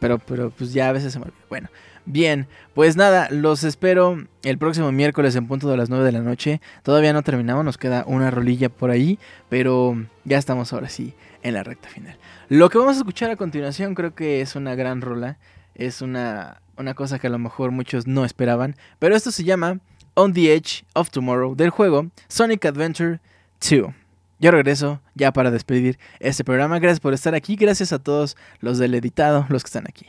[0.00, 1.44] Pero, pero pues ya a veces se me olvida.
[1.48, 1.68] Bueno,
[2.06, 6.20] bien, pues nada, los espero el próximo miércoles en punto de las 9 de la
[6.20, 6.60] noche.
[6.82, 9.18] Todavía no terminamos, nos queda una rolilla por ahí,
[9.48, 12.16] pero ya estamos ahora sí en la recta final.
[12.48, 15.38] Lo que vamos a escuchar a continuación creo que es una gran rola,
[15.74, 19.78] es una, una cosa que a lo mejor muchos no esperaban, pero esto se llama
[20.14, 23.20] On the Edge of Tomorrow del juego Sonic Adventure
[23.60, 23.92] 2.
[24.40, 26.78] Yo regreso ya para despedir este programa.
[26.78, 27.56] Gracias por estar aquí.
[27.56, 30.06] Gracias a todos los del editado, los que están aquí.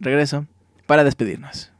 [0.00, 0.46] Regreso
[0.90, 1.70] para despedirnos.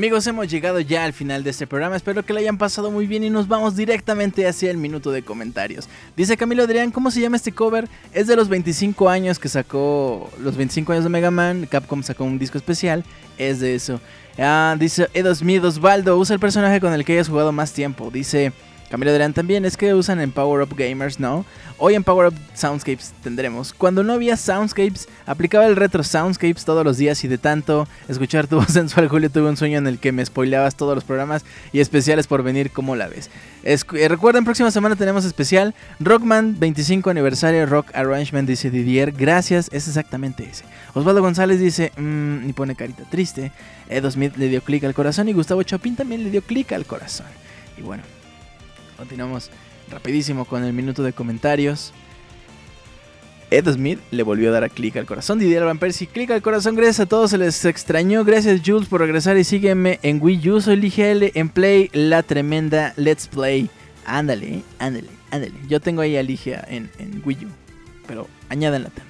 [0.00, 1.94] Amigos, hemos llegado ya al final de este programa.
[1.94, 5.22] Espero que lo hayan pasado muy bien y nos vamos directamente hacia el minuto de
[5.22, 5.90] comentarios.
[6.16, 7.86] Dice Camilo Adrián, ¿cómo se llama este cover?
[8.14, 11.68] Es de los 25 años que sacó, los 25 años de Mega Man.
[11.70, 13.04] Capcom sacó un disco especial.
[13.36, 14.00] Es de eso.
[14.38, 18.10] Ah, dice Edo Smith Osvaldo, usa el personaje con el que hayas jugado más tiempo.
[18.10, 18.54] Dice
[18.90, 21.44] Camilo Adrián también, es que usan en Power Up Gamers, ¿no?
[21.78, 23.72] Hoy en Power Up Soundscapes tendremos.
[23.72, 28.48] Cuando no había Soundscapes, aplicaba el retro Soundscapes todos los días y de tanto escuchar
[28.48, 31.44] tu voz sensual, Julio, tuve un sueño en el que me spoileabas todos los programas
[31.72, 33.30] y especiales por venir, ¿cómo la ves?
[33.64, 39.12] Escu- eh, recuerden, próxima semana tenemos especial Rockman 25 aniversario Rock Arrangement, dice Didier.
[39.12, 40.64] Gracias, es exactamente ese.
[40.94, 43.52] Osvaldo González dice, mmm, y pone carita triste.
[43.88, 46.84] Edo Smith le dio clic al corazón y Gustavo Chopin también le dio clic al
[46.86, 47.26] corazón.
[47.78, 48.02] Y bueno,
[49.00, 49.50] continuamos
[49.90, 51.94] rapidísimo con el minuto de comentarios.
[53.50, 55.38] Ed Smith le volvió a dar a clic al corazón.
[55.38, 56.76] Didier Van Persie, clic al corazón.
[56.76, 58.24] Gracias a todos, se les extrañó.
[58.24, 60.60] Gracias Jules por regresar y sígueme en Wii U.
[60.60, 63.70] Soy LGL en Play, la tremenda Let's Play.
[64.04, 65.54] Ándale, ándale, ándale.
[65.66, 67.48] Yo tengo ahí a Ligia en, en Wii U,
[68.06, 69.09] pero añádanla también.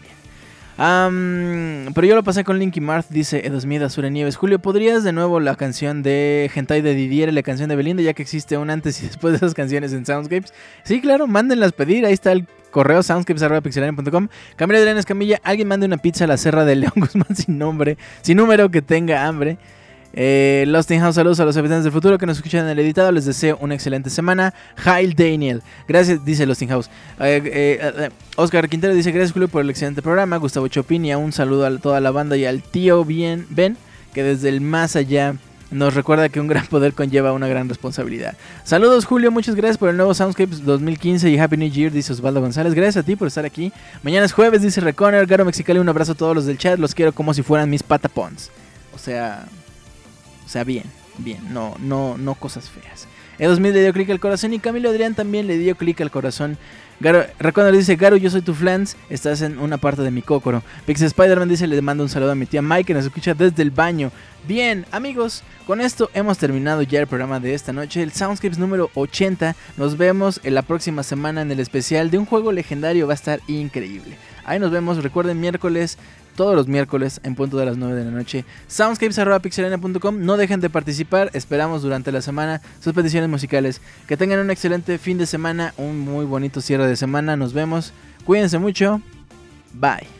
[0.83, 4.37] Am, pero yo lo pasé con Linky Marth, dice Ed Smith, Azure Nieves.
[4.37, 8.03] Julio, ¿podrías de nuevo la canción de Hentai de Didier y la canción de Belinda,
[8.03, 10.55] ya que existe un antes y después de esas canciones en Soundscapes?
[10.85, 12.07] Sí, claro, mándenlas pedir.
[12.07, 14.29] Ahí está el correo soundscapes.pixelania.com.
[14.57, 17.99] Camila Adrián Escamilla, alguien mande una pizza a la Serra de León Guzmán sin nombre,
[18.23, 19.59] sin número que tenga hambre.
[20.13, 22.79] Eh, Lost in House, saludos a los habitantes del futuro que nos escuchan en el
[22.79, 23.13] editado.
[23.13, 24.55] Les deseo una excelente semana.
[24.85, 26.89] Hail Daniel, gracias, dice Lost in House.
[27.21, 30.37] Eh, eh, eh, Oscar Quintero dice: Gracias, Julio, por el excelente programa.
[30.39, 33.77] Gustavo Chopin y un saludo a toda la banda y al tío bien, Ben,
[34.15, 35.37] que desde el más allá
[35.71, 38.37] nos recuerda que un gran poder conlleva una gran responsabilidad.
[38.65, 42.41] Saludos, Julio, muchas gracias por el nuevo Soundscapes 2015 y Happy New Year, dice Osvaldo
[42.41, 42.75] González.
[42.75, 43.73] Gracias a ti por estar aquí.
[44.03, 45.27] Mañana es jueves, dice Reconer.
[45.27, 46.79] Garo Mexicali, un abrazo a todos los del chat.
[46.79, 48.51] Los quiero como si fueran mis patapons.
[48.95, 49.47] O sea.
[50.51, 50.83] O sea, bien,
[51.19, 53.07] bien, no, no, no cosas feas.
[53.39, 56.59] E2000 le dio clic al corazón y Camilo Adrián también le dio clic al corazón.
[56.99, 60.65] Garo, le dice, Garo, yo soy tu flans, estás en una parte de mi cócoro.
[60.87, 63.63] Pix Spider-Man dice, le mando un saludo a mi tía Mike que nos escucha desde
[63.63, 64.11] el baño.
[64.49, 68.91] Bien, amigos, con esto hemos terminado ya el programa de esta noche, el Soundscapes número
[68.95, 69.55] 80.
[69.77, 73.15] Nos vemos en la próxima semana en el especial de un juego legendario, va a
[73.15, 74.17] estar increíble.
[74.45, 75.99] Ahí nos vemos, recuerden miércoles
[76.37, 78.45] todos los miércoles en punto de las 9 de la noche.
[78.67, 80.25] Soundscapes.pixelania.com.
[80.25, 81.31] No dejen de participar.
[81.35, 83.81] Esperamos durante la semana sus peticiones musicales.
[84.07, 85.75] Que tengan un excelente fin de semana.
[85.77, 87.37] Un muy bonito cierre de semana.
[87.37, 87.93] Nos vemos.
[88.25, 89.03] Cuídense mucho.
[89.75, 90.20] Bye.